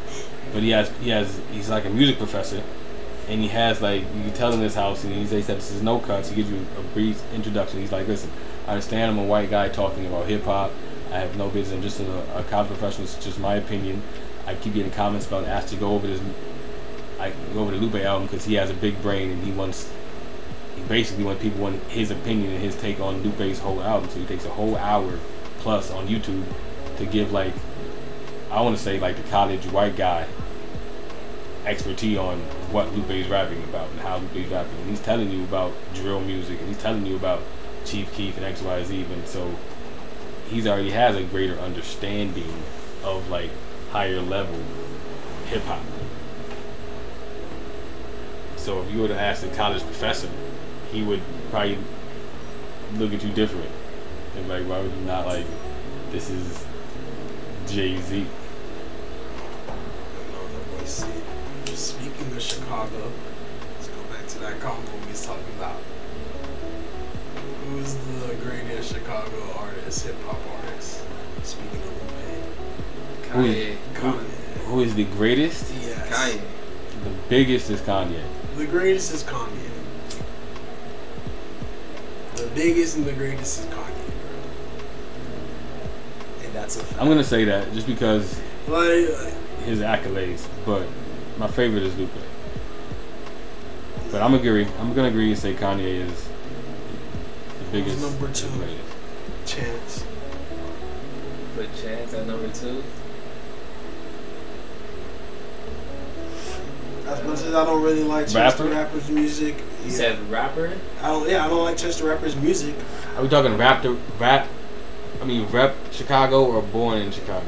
[0.54, 2.62] but he has he has he's like a music professor,
[3.28, 5.72] and he has like you can tell in his house, and he says that this
[5.72, 6.30] is no cuts.
[6.30, 7.80] He gives you a brief introduction.
[7.80, 8.32] He's like, listen,
[8.68, 10.72] I understand I'm a white guy talking about hip hop.
[11.10, 11.74] I have no business.
[11.74, 13.06] I'm just a, a college professional.
[13.06, 14.04] It's just my opinion.
[14.46, 16.22] I keep getting comments about asked to go over this.
[17.18, 19.90] I go over the Lupe album because he has a big brain and he wants.
[20.76, 24.10] He basically wants people want his opinion and his take on Lupe's whole album.
[24.10, 25.18] So he takes a whole hour
[25.60, 26.44] plus on YouTube
[26.98, 27.54] to give like
[28.52, 30.28] I want to say like the college white guy
[31.66, 32.40] expertise on
[32.72, 34.78] what Lupe's rapping about and how Lupe's rapping.
[34.82, 37.42] And he's telling you about drill music and he's telling you about
[37.88, 39.06] Chief Keef and X Y Z.
[39.12, 39.56] And so
[40.50, 42.54] he's already has a greater understanding
[43.04, 43.50] of like
[43.92, 44.60] higher level
[45.48, 45.82] hip hop.
[48.58, 50.30] So if you were to ask a college professor,
[50.92, 51.22] he would
[51.52, 51.78] probably
[52.96, 53.70] look at you different
[54.36, 55.46] and like, why would you not like?
[56.12, 56.66] This is
[57.68, 58.26] Jay Z.
[61.74, 63.12] Speaking of Chicago,
[63.76, 65.76] let's go back to that combo we was talking about.
[67.88, 71.04] Who's the greatest Chicago artist, hip hop artist?
[71.44, 73.32] Speaking of Lupe.
[73.32, 73.78] Kanye.
[73.94, 74.24] Kanye.
[74.66, 75.74] Who is the greatest?
[75.74, 76.10] Yes.
[76.10, 76.42] Kanye.
[77.06, 78.22] The biggest is Kanye.
[78.58, 79.70] The greatest is Kanye.
[82.36, 84.40] The biggest and the greatest is Kanye, bro.
[86.44, 87.02] And that's a fact.
[87.02, 89.34] I'm gonna say that just because like, like
[89.64, 90.86] his accolades, but
[91.38, 92.12] my favorite is Lupe.
[94.12, 94.68] But I'm agree.
[94.80, 96.37] I'm gonna agree and say Kanye is the
[97.72, 98.02] biggest.
[98.02, 98.48] number two?
[98.50, 98.82] greatest.
[99.46, 100.06] Chance.
[101.56, 102.84] Put Chance at number two.
[107.08, 108.76] As much as I don't really like Chance the Rapper?
[108.76, 109.56] Rapper's music,
[109.86, 109.98] You yeah.
[109.98, 110.74] said rapper?
[111.02, 111.30] I don't.
[111.30, 112.76] Yeah, I don't like Chance the Rapper's music.
[113.16, 114.48] Are we talking rap to rap?
[115.22, 117.48] I mean, rap Chicago or born in Chicago?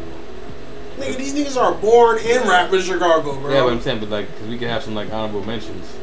[0.97, 3.53] Nigga, these niggas are born and rap in Chicago, bro.
[3.53, 5.93] Yeah, but I'm saying, but like, cause we could have some like honorable mentions.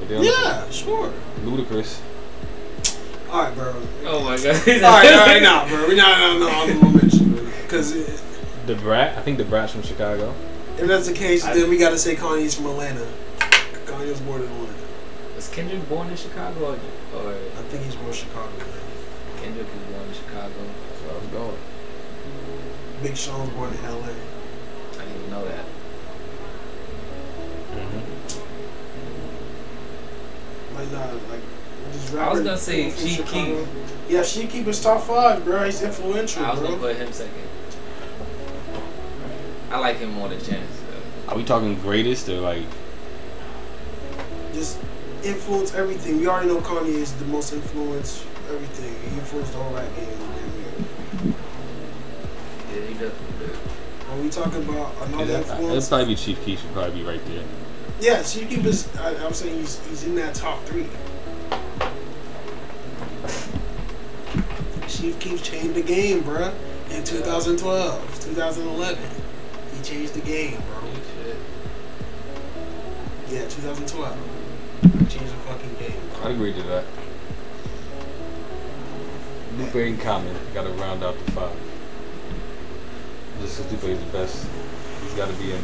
[0.00, 1.12] But they don't yeah, sure.
[1.42, 2.00] Ludacris.
[3.30, 3.74] All right, bro.
[4.04, 4.56] Oh my god.
[4.56, 5.88] all right, all right, nah, bro.
[5.88, 7.92] We not, no, no, honorable mention, because
[8.66, 9.18] Da Brat.
[9.18, 10.34] I think Da Brat's from Chicago.
[10.78, 13.06] If that's the case, then we gotta say Kanye's from Atlanta.
[13.86, 14.74] Kanye was born in Atlanta.
[15.34, 16.78] Was Kendrick born in Chicago or,
[17.18, 18.56] or I think he's born in Chicago.
[18.58, 18.68] Man.
[19.42, 20.54] Kendrick was born in Chicago?
[20.88, 21.58] That's where I was going.
[23.02, 23.90] Big Sean's born in LA.
[23.90, 25.64] I didn't even know that.
[27.76, 28.16] Mm-hmm.
[30.76, 31.55] Like nah, like just
[32.18, 33.68] I was gonna say from Chief Keef.
[34.08, 35.64] Yeah, Chief Keef is top five, bro.
[35.64, 36.68] He's influential, I was bro.
[36.70, 37.34] gonna put him second.
[39.70, 40.70] I like him more than Chance.
[41.26, 41.32] though.
[41.32, 42.62] Are we talking greatest or like?
[44.54, 44.78] Just
[45.24, 46.18] influence everything.
[46.20, 48.94] We already know Kanye is the most influenced everything.
[49.10, 50.08] He influenced the whole rap game.
[52.72, 53.56] Yeah, he definitely did.
[53.56, 57.24] When we talking about another It'd influence, probably be Chief Keef should probably be right
[57.26, 57.44] there.
[58.00, 58.96] yeah, Chief Keef is.
[58.98, 60.86] I, I'm saying he's he's in that top three.
[64.96, 66.54] Chief Keef changed the game, bro.
[66.90, 69.04] In 2012, 2011,
[69.74, 70.88] he changed the game, bro.
[73.28, 74.18] Yeah, 2012.
[74.80, 76.00] He changed the fucking game.
[76.22, 76.84] I'd agree to that.
[79.58, 81.56] Lupe and Common got to round out the five.
[83.42, 84.46] Just because Lupe is the best,
[85.02, 85.60] he's got to be in.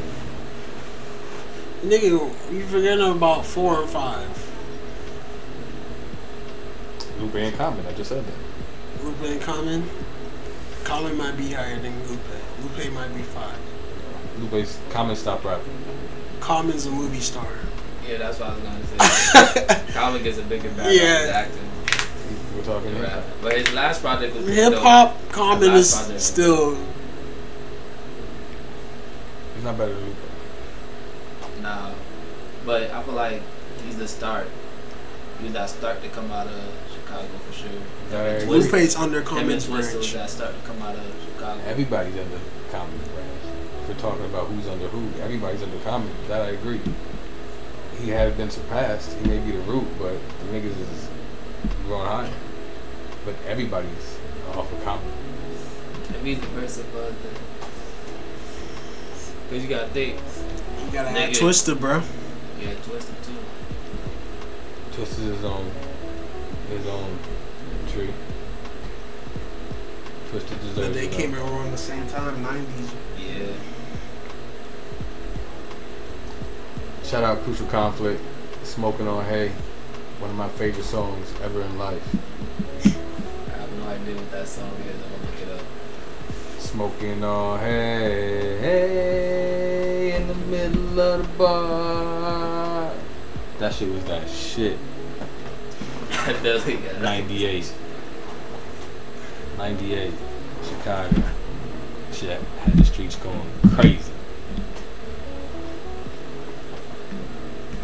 [1.85, 4.29] Nigga, you forgetting about four or five.
[7.19, 8.52] Lupe and Common, I just said that.
[9.05, 9.89] Lupe and Common.
[10.85, 12.21] Common might be higher than Lupe.
[12.63, 13.59] Lupe might be five.
[14.39, 15.73] Lupe's Common stop rapping.
[16.41, 17.47] Common's a movie star.
[18.09, 19.93] Yeah, that's what I was gonna say.
[19.93, 21.27] Common gets a bigger background Yeah.
[21.27, 21.33] yeah.
[21.33, 21.69] acting
[22.57, 23.25] We're talking than hip rap.
[23.43, 24.83] But his last project was Hip dope.
[24.83, 26.21] hop, Common is project.
[26.21, 26.77] still.
[29.55, 30.17] He's not better than Lupe.
[31.63, 31.93] Nah,
[32.67, 33.41] but I feel like
[33.87, 34.49] he's the start.
[35.39, 36.61] He was that start to come out of
[37.13, 37.71] Chicago for sure.
[38.11, 38.47] Yeah, I agree.
[38.47, 40.13] Twist- Lupe's under Him and Common's Twista was range.
[40.15, 41.61] that start to come out of Chicago.
[41.67, 42.39] Everybody's under
[42.71, 43.29] Common's range.
[43.83, 46.11] If we're talking about who's under who, everybody's under Common.
[46.29, 46.81] That I agree.
[48.01, 49.17] He has been surpassed.
[49.19, 51.09] He may be the root, but the niggas is
[51.87, 52.31] growing higher.
[53.25, 54.19] But everybody's
[54.55, 55.05] off of Common.
[56.13, 57.29] Maybe he's the person, but the,
[59.51, 60.19] cause you got to think,
[60.87, 61.39] You gotta add Nigga.
[61.39, 62.03] Twista, bro.
[62.61, 63.33] yeah, Twista too.
[64.93, 65.71] Twisted his own
[66.73, 67.19] his own
[67.89, 68.11] tree.
[70.31, 72.91] Twista deserves But they it, came out around the same time, 90s.
[73.19, 73.53] Yeah,
[77.05, 78.21] Shout out Crucial Conflict,
[78.63, 79.53] Smoking on Hay,
[80.19, 82.03] one of my favorite songs ever in life.
[82.85, 82.89] I
[83.59, 84.95] have no idea what that song is.
[84.95, 86.61] I'm gonna look it up.
[86.61, 92.93] Smoking on hay, hay in the middle of the bar.
[93.59, 94.79] That shit was that shit.
[96.25, 97.75] I definitely 98.
[99.59, 100.15] 98.
[100.63, 101.23] Chicago.
[102.13, 103.43] Shit had the streets going
[103.75, 104.13] crazy.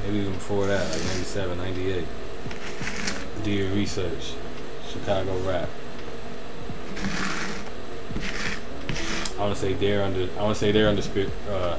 [0.05, 2.05] Maybe even before that, like 97, 98.
[3.43, 4.35] Do your research.
[4.89, 5.69] Chicago rap.
[9.37, 10.29] I want to say they're under.
[10.39, 11.31] I want to say they're under spirit.
[11.51, 11.77] Uh,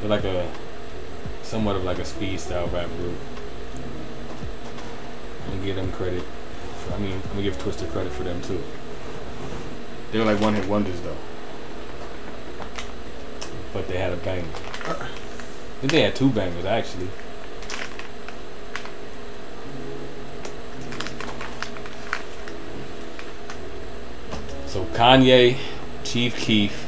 [0.00, 0.52] they're like a
[1.42, 3.16] somewhat of like a speed style rap group.
[5.48, 6.22] I'm gonna give them credit.
[6.22, 8.62] For, I mean, I'm gonna give Twista credit for them too.
[10.12, 11.16] They were like one hit wonders though.
[13.72, 14.44] But they had a banger.
[14.84, 17.08] I think they had two bangers actually.
[24.66, 25.56] So Kanye,
[26.04, 26.86] Chief Keef,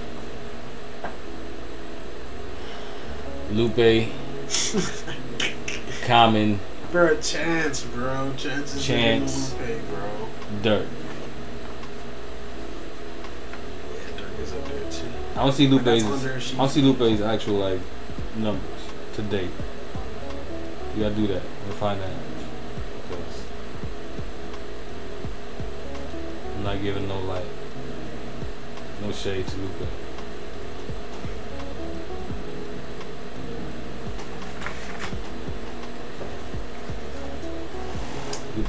[3.52, 4.08] Lupe,
[6.04, 6.60] Common,
[6.90, 8.32] Bro, Chance, bro.
[8.36, 9.50] Chance is Chance.
[9.50, 10.28] than bro.
[10.62, 10.86] Durk.
[13.94, 15.06] Yeah, Durk is up there too.
[15.36, 15.86] I don't see Lupe's.
[16.52, 17.80] I don't see Lupe's actual like
[18.36, 18.62] numbers
[19.14, 19.50] to date.
[20.96, 21.42] You gotta do that.
[21.66, 22.10] We'll find that.
[26.56, 27.46] I'm not giving no light,
[29.02, 29.88] no shade to Lupe.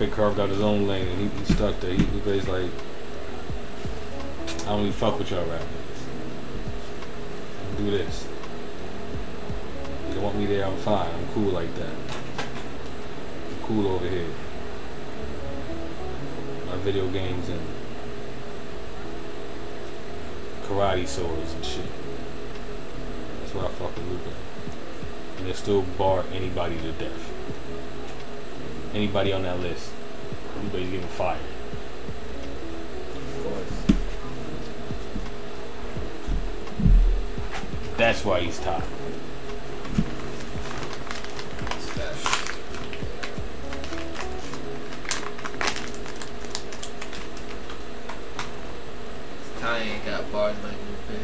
[0.01, 1.93] Lupe carved out his own lane and he, he stuck there.
[1.93, 2.71] He, Lupe's like,
[4.61, 6.01] I don't even fuck with y'all rap niggas.
[7.77, 8.27] Do this.
[10.07, 11.07] You don't want me there, I'm fine.
[11.07, 11.93] I'm cool like that.
[12.39, 14.25] I'm cool over here.
[16.65, 17.61] My video games and
[20.63, 21.85] karate swords and shit.
[23.41, 24.33] That's why I fuck with Lupe.
[25.37, 27.40] And they still bar anybody to death
[28.93, 29.91] anybody on that list.
[30.57, 31.39] Everybody's getting fired.
[33.15, 33.97] Of course.
[37.97, 38.83] That's why he's top.
[49.59, 51.19] Ty ain't got bars like Lupe.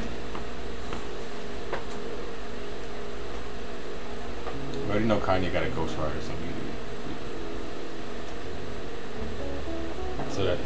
[4.86, 6.22] I already know Kanye got a Ghost Rider,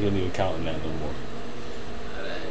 [0.01, 1.13] he don't even count in that no more.
[2.17, 2.41] Alright.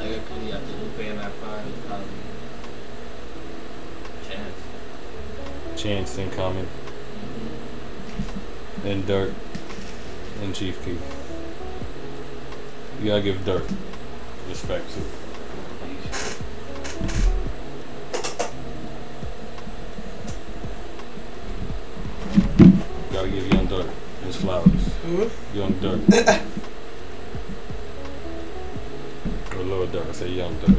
[0.00, 2.06] Like I could after Lupe and I five probably
[4.26, 4.62] Chance.
[5.76, 7.52] Chance, then Common, mm-hmm.
[8.82, 9.34] then Durk,
[10.40, 11.02] then Chief Keef.
[13.02, 13.70] You gotta give Durk
[14.48, 15.02] respect too.
[25.56, 26.00] Young Durk.
[29.56, 30.76] or Lil Durk, I say Young Durk.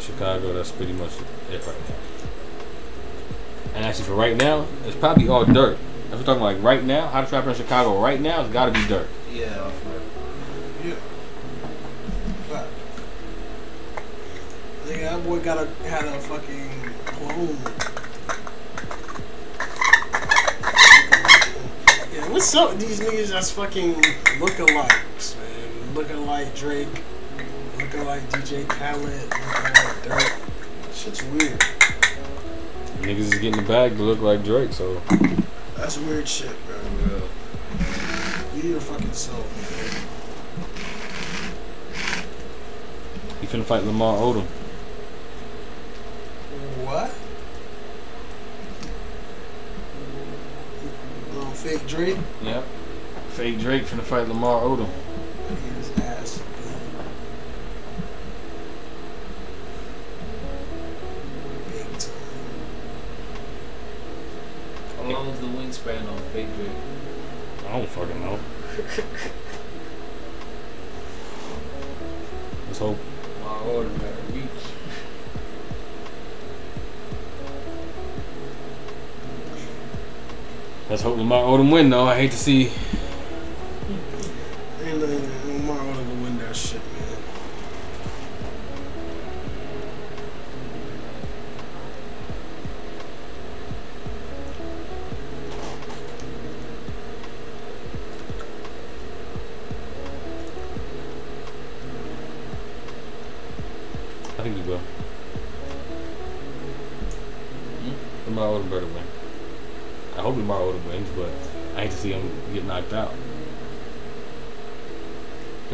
[0.00, 1.12] Chicago, that's pretty much
[1.52, 1.94] it right now.
[3.76, 5.78] And actually, for right now, it's probably all Durk.
[6.10, 8.80] If we're talking like right now, how to trap in Chicago right now, it's be
[8.92, 9.06] Durk.
[9.32, 10.02] Yeah, off rip.
[10.84, 10.94] Yeah.
[12.52, 12.68] Fact.
[14.88, 16.70] Nigga, that boy got a had a fucking
[17.06, 17.58] clone.
[22.12, 23.94] Yeah, what's up with these niggas that's fucking
[24.38, 25.94] lookalikes, man?
[25.94, 27.02] Lookalike Drake,
[27.78, 30.94] lookalike DJ Khaled, lookalike Durk.
[30.94, 31.60] Shit's weird.
[33.02, 35.00] Niggas is getting the bag to look like Drake, so
[35.76, 36.76] That's weird shit, bro.
[38.54, 40.04] Be your fucking self, man.
[43.40, 44.46] he finna fight Lamar Odom.
[46.88, 47.10] What?
[51.38, 52.18] Um, fake Drake?
[52.42, 52.64] Yep.
[53.30, 54.88] Fake Drake finna fight Lamar Odom.
[81.58, 82.04] Hope Lamar Odom win though.
[82.04, 82.70] I hate to see.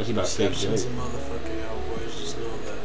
[0.05, 0.98] Especially by Fake Perception's a Drake.
[0.98, 2.20] motherfucker, y'all boys.
[2.20, 2.78] Just know that.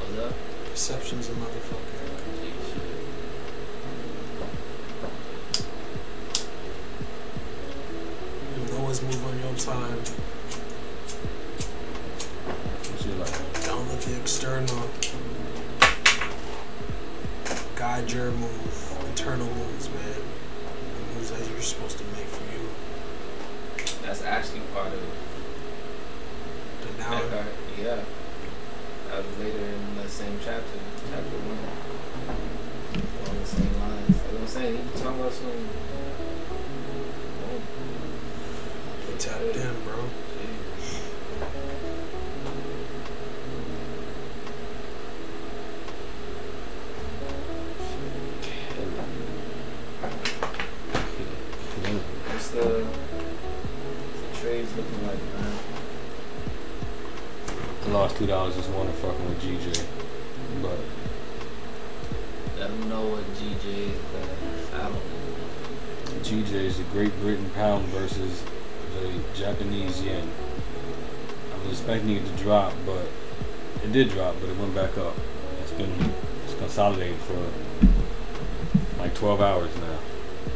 [0.00, 0.34] What's up?
[0.70, 2.00] Perception's a motherfucker.
[8.56, 10.00] You always move on your time.
[12.98, 14.88] Shit like Don't let the external
[17.76, 20.22] guide your move, internal moves, man.
[20.94, 22.19] The moves that you're supposed to make for you.
[24.10, 25.00] That's actually part of
[26.80, 27.46] The now, Eckhart.
[27.78, 28.02] Yeah.
[29.06, 31.58] That was later in the same chapter, chapter one.
[33.22, 34.16] Along the same lines.
[34.16, 35.46] Like I'm saying, he was talking about some.
[37.46, 37.60] Oh,
[39.06, 40.10] they tapped in, bro.
[40.34, 40.58] gee.
[52.26, 52.99] What's the,
[57.90, 59.84] lost two dollars this morning fucking with GJ.
[60.62, 60.78] But
[62.58, 64.74] Let them know what GJ is.
[64.74, 65.00] I don't know.
[66.22, 68.44] GJ is the Great Britain pound versus
[68.94, 70.28] the Japanese yen.
[71.52, 73.08] I was expecting it to drop, but
[73.82, 75.14] it did drop, but it went back up.
[75.62, 75.92] It's been
[76.44, 77.42] it's consolidated for
[78.98, 79.98] like 12 hours now.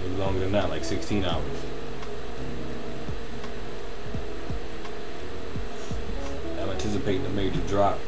[0.03, 1.64] Maybe longer than that, like 16 hours.
[7.05, 7.99] Anticipating a major drop.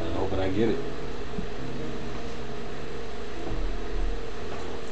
[0.00, 0.78] And I'm hoping I get it.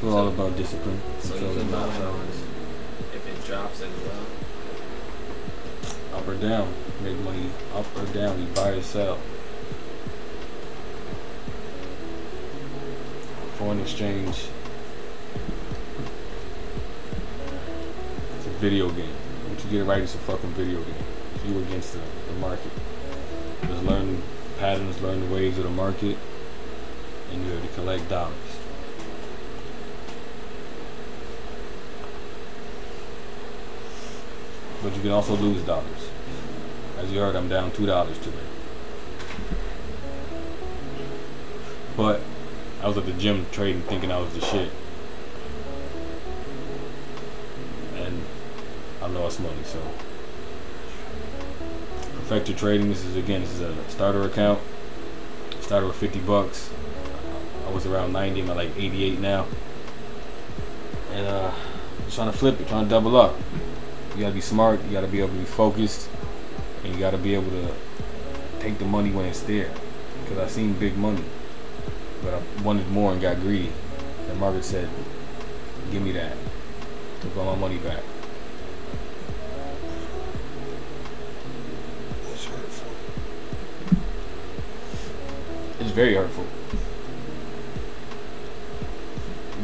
[0.03, 1.01] We're all about discipline.
[1.21, 2.43] So you controlling can our buy salaries.
[3.15, 4.27] if it drops as well.
[6.19, 6.73] Up or down.
[7.05, 8.41] Make money up or down.
[8.41, 9.19] You buy or sell.
[13.55, 14.49] Foreign exchange.
[18.39, 19.15] It's a video game.
[19.81, 20.95] Right, it's a fucking video game.
[21.47, 22.71] You against the, the market.
[23.63, 24.23] Just learn
[24.59, 26.19] patterns, learn the waves of the market,
[27.33, 28.35] and you're to collect dollars.
[34.83, 36.11] But you can also lose dollars.
[36.99, 38.37] As you heard, I'm down two dollars today.
[41.97, 42.21] But
[42.83, 44.71] I was at the gym trading, thinking I was the shit,
[49.13, 49.63] lost money.
[49.65, 49.81] So
[52.33, 52.89] perfect your trading.
[52.89, 54.59] This is again, this is a starter account.
[55.61, 56.71] Started with 50 bucks.
[57.67, 58.43] I was around 90.
[58.43, 59.47] I'm at like 88 now,
[61.13, 61.53] and uh,
[62.05, 63.37] just trying to flip it, trying to double up.
[64.15, 64.83] You gotta be smart.
[64.85, 66.09] You gotta be able to be focused,
[66.85, 67.75] and you gotta be able to
[68.61, 69.71] take the money when it's there.
[70.23, 71.25] Because I've seen big money,
[72.23, 73.73] but I wanted more and got greedy.
[74.29, 74.89] And Margaret said,
[75.91, 76.37] "Give me that."
[77.21, 78.03] Took all my money back.
[85.93, 86.47] Very hurtful.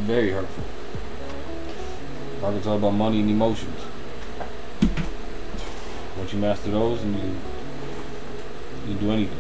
[0.05, 0.65] Very hurtful.
[2.43, 3.81] Margaret's all about money and emotions.
[6.19, 7.23] Once you master those, and you
[8.87, 9.39] you can do anything.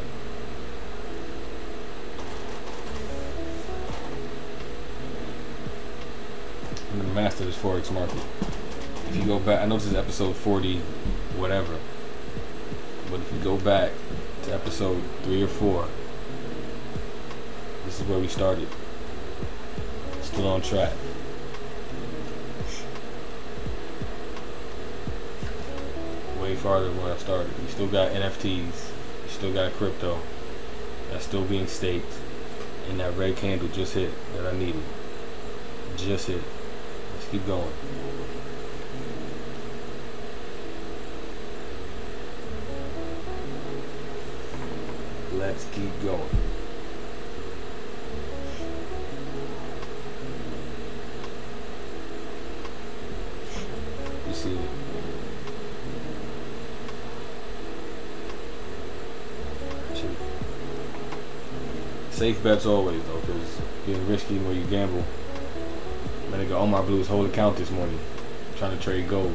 [6.90, 8.22] I'm gonna master this forex market.
[9.10, 10.78] If you go back, I know this is episode 40,
[11.36, 11.78] whatever.
[13.10, 13.90] But if you go back
[14.44, 15.86] to episode three or four,
[17.98, 18.68] this is where we started.
[20.22, 20.92] Still on track.
[26.40, 27.50] Way farther than where I started.
[27.60, 28.90] We still got NFTs.
[29.24, 30.20] We still got crypto.
[31.10, 32.12] That's still being staked.
[32.88, 34.82] And that red candle just hit that I needed.
[35.96, 36.42] Just hit.
[37.14, 37.72] Let's keep going.
[45.32, 46.57] Let's keep going.
[62.18, 65.04] Safe bets always though, because getting risky when you gamble.
[66.32, 67.96] My nigga Omar blew his whole account this morning
[68.56, 69.32] trying to trade gold.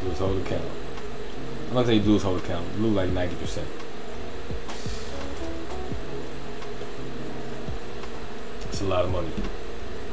[0.00, 0.64] Blew his whole account.
[1.68, 2.80] I'm not saying he whole account.
[2.80, 3.62] Like 90%.
[8.64, 9.30] It's a lot of money.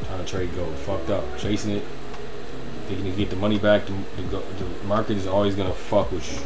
[0.05, 0.75] Trying to trade gold.
[0.75, 1.23] Fucked up.
[1.39, 1.83] Chasing it.
[2.85, 3.87] Thinking you get the money back.
[3.87, 3.95] The
[4.85, 6.39] market is always going to fuck with you.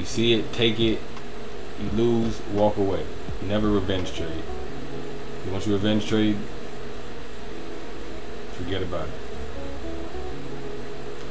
[0.00, 0.98] You see it, take it.
[1.80, 3.04] You lose, walk away.
[3.42, 4.42] Never revenge trade.
[5.50, 6.36] Once you revenge trade,
[8.52, 9.14] forget about it.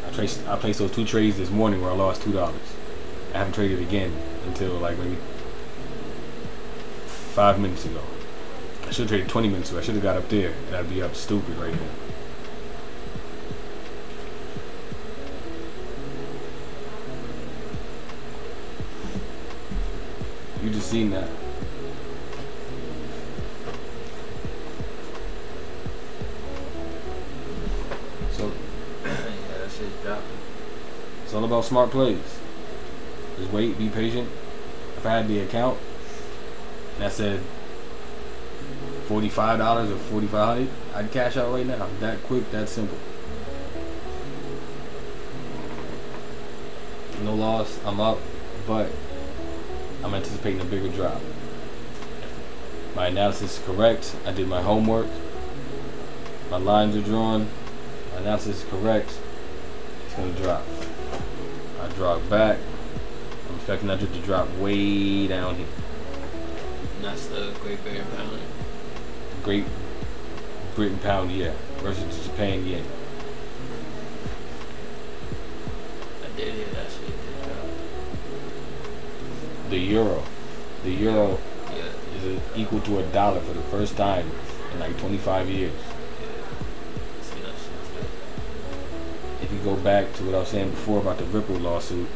[0.07, 2.55] I traced, I placed those two trades this morning where I lost two dollars.
[3.33, 4.11] I haven't traded again
[4.47, 5.17] until like maybe
[7.05, 8.01] five minutes ago.
[8.87, 9.79] I should have traded 20 minutes ago.
[9.79, 11.79] I should have got up there and I'd be up stupid right now.
[20.63, 21.27] You just seen that.
[28.31, 28.51] So
[29.03, 29.13] yeah,
[29.57, 30.23] that shit's dropping.
[31.23, 32.19] It's all about smart plays.
[33.39, 34.29] Just wait, be patient.
[34.97, 35.79] If I had the account
[36.97, 37.39] and I said
[39.07, 41.87] forty-five dollars or forty-five hundred, I'd cash out right now.
[42.01, 42.99] That quick, that simple.
[47.23, 47.79] No loss.
[47.83, 48.19] I'm up,
[48.67, 48.91] but
[50.07, 51.21] I'm anticipating a bigger drop.
[52.95, 54.15] My analysis is correct.
[54.25, 55.07] I did my homework.
[56.49, 57.49] My lines are drawn.
[58.13, 59.19] My analysis is correct.
[60.05, 60.63] It's gonna drop.
[61.81, 62.57] I drop back.
[63.49, 65.67] I'm expecting that to drop way down here.
[66.95, 68.39] And that's the Great Britain Pound.
[69.43, 69.65] Great
[70.75, 72.85] Britain pound yeah versus the Japan yen.
[79.87, 80.23] Euro,
[80.83, 81.39] the euro
[82.15, 84.29] is a, equal to a dollar for the first time
[84.73, 85.73] in like 25 years.
[87.21, 89.45] see that shit too.
[89.45, 92.07] If you go back to what I was saying before about the Ripple lawsuit,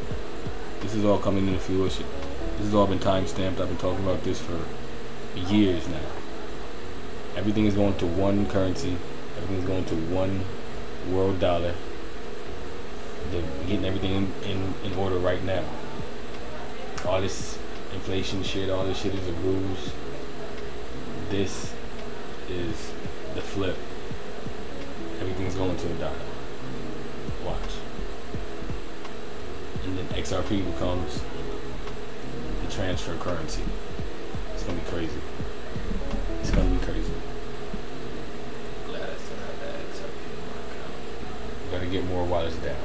[0.80, 2.06] this is all coming into fruition.
[2.56, 3.60] This has all been time stamped.
[3.60, 4.58] I've been talking about this for
[5.36, 6.00] years now.
[7.36, 8.96] Everything is going to one currency.
[9.36, 10.44] Everything is going to one
[11.10, 11.74] world dollar.
[13.30, 15.64] They're getting everything in, in, in order right now.
[17.06, 17.58] All this
[17.92, 19.92] inflation shit, all this shit is a ruse.
[21.30, 21.72] This
[22.48, 22.92] is
[23.34, 23.76] the flip.
[25.20, 26.16] Everything's going to a dollar.
[27.44, 27.58] Watch.
[29.84, 31.22] And then XRP becomes
[32.64, 33.62] the transfer currency.
[34.54, 35.20] It's gonna be crazy.
[36.40, 37.12] It's gonna be crazy.
[38.86, 41.70] Glad I still have that XRP in my account.
[41.72, 42.76] Gotta get more while it's down.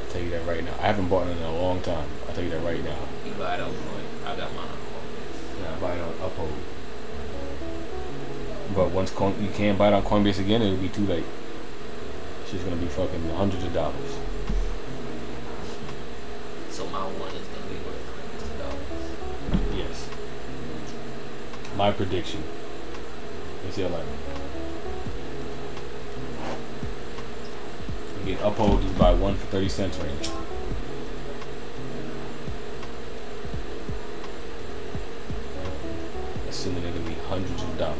[0.00, 0.74] I'll tell you that right now.
[0.80, 2.08] I haven't bought it in a long time.
[2.26, 2.98] I'll tell you that right now.
[3.24, 3.74] You buy it on.
[4.26, 5.60] I got mine on Coinbase.
[5.62, 6.52] Yeah, I buy it on Uphold.
[8.74, 11.24] But once Coin- you can't buy it on Coinbase again, it'll be too late.
[12.48, 14.18] Shit's gonna be fucking hundreds of dollars.
[16.70, 19.76] So my one is gonna be worth hundreds of dollars.
[19.76, 20.08] Yes.
[21.76, 22.42] My prediction.
[23.64, 23.82] Let's see
[28.44, 30.28] Uphold, you buy one for 30 cents range.
[36.50, 37.98] Assuming they're gonna be hundreds of dollars.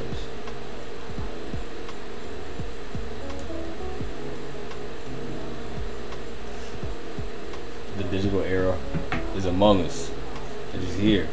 [7.96, 8.76] The digital era
[9.36, 10.10] is among us.
[10.74, 11.26] It is here.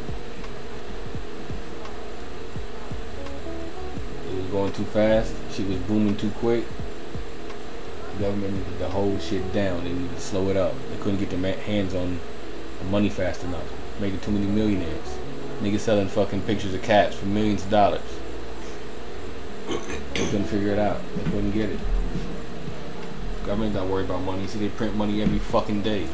[4.30, 5.36] It was going too fast.
[5.51, 6.64] She was booming too quick.
[8.32, 9.84] The government needed to hold shit down.
[9.84, 10.74] They needed to slow it up.
[10.90, 12.18] They couldn't get their hands on
[12.80, 13.66] the money fast enough.
[14.00, 15.18] Making too many millionaires.
[15.60, 18.02] Niggas selling fucking pictures of cats for millions of dollars.
[19.68, 21.02] They couldn't figure it out.
[21.18, 21.80] They couldn't get it.
[23.46, 24.48] Government not worried about money.
[24.48, 26.08] See, they print money every fucking day.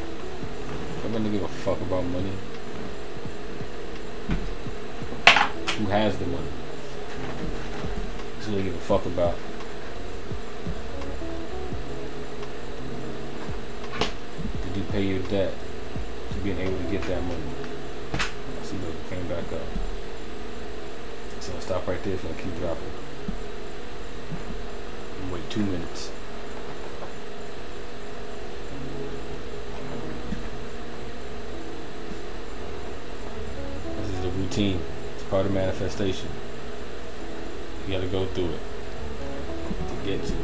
[1.02, 2.32] Government don't give a fuck about money.
[5.76, 6.48] Who has the money?
[8.34, 9.36] That's what they give a fuck about.
[14.90, 15.52] Pay your debt
[16.30, 17.42] to being able to get that money?
[18.12, 19.68] I see that it came back up.
[21.40, 22.14] So I'll stop right there.
[22.14, 22.90] It's gonna keep dropping.
[25.32, 26.10] Wait two minutes.
[34.00, 34.80] This is the routine.
[35.14, 36.28] It's part of manifestation.
[37.86, 38.60] You gotta go through it
[39.88, 40.38] to get to it.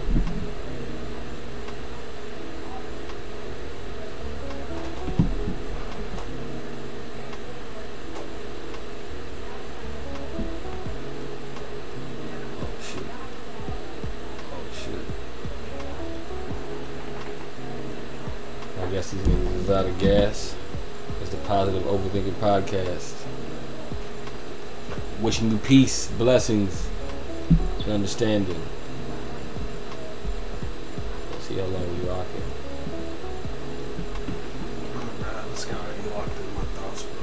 [22.15, 23.27] Overthinking Podcast.
[25.21, 26.89] Wishing you peace, blessings,
[27.83, 28.61] and understanding.
[31.33, 32.43] Let's see how long we rocking.
[34.95, 37.19] Oh, bro, this guy already locked in my thoughts, bro.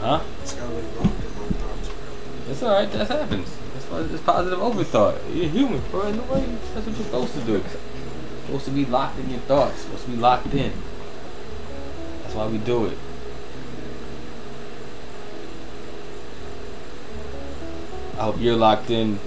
[0.00, 0.20] Huh?
[0.40, 2.50] This guy already locked in my thoughts, bro.
[2.50, 3.56] It's alright, that happens.
[3.74, 5.18] That's why it's positive overthought.
[5.34, 6.10] You're human, bro.
[6.12, 7.52] Nobody, that's what you're supposed to do.
[7.52, 7.62] You're
[8.46, 9.82] supposed to be locked in your thoughts.
[9.82, 10.72] supposed to be locked in.
[12.22, 12.96] That's why we do it.
[18.24, 19.18] I hope you're locked in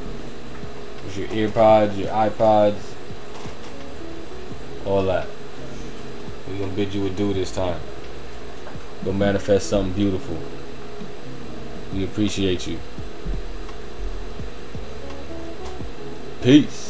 [1.04, 2.80] with your earpods, your iPods,
[4.88, 5.28] all that.
[6.48, 7.80] We're gonna bid you adieu this time.
[9.06, 10.40] Go manifest something beautiful.
[11.94, 12.80] We appreciate you.
[16.42, 16.87] Peace.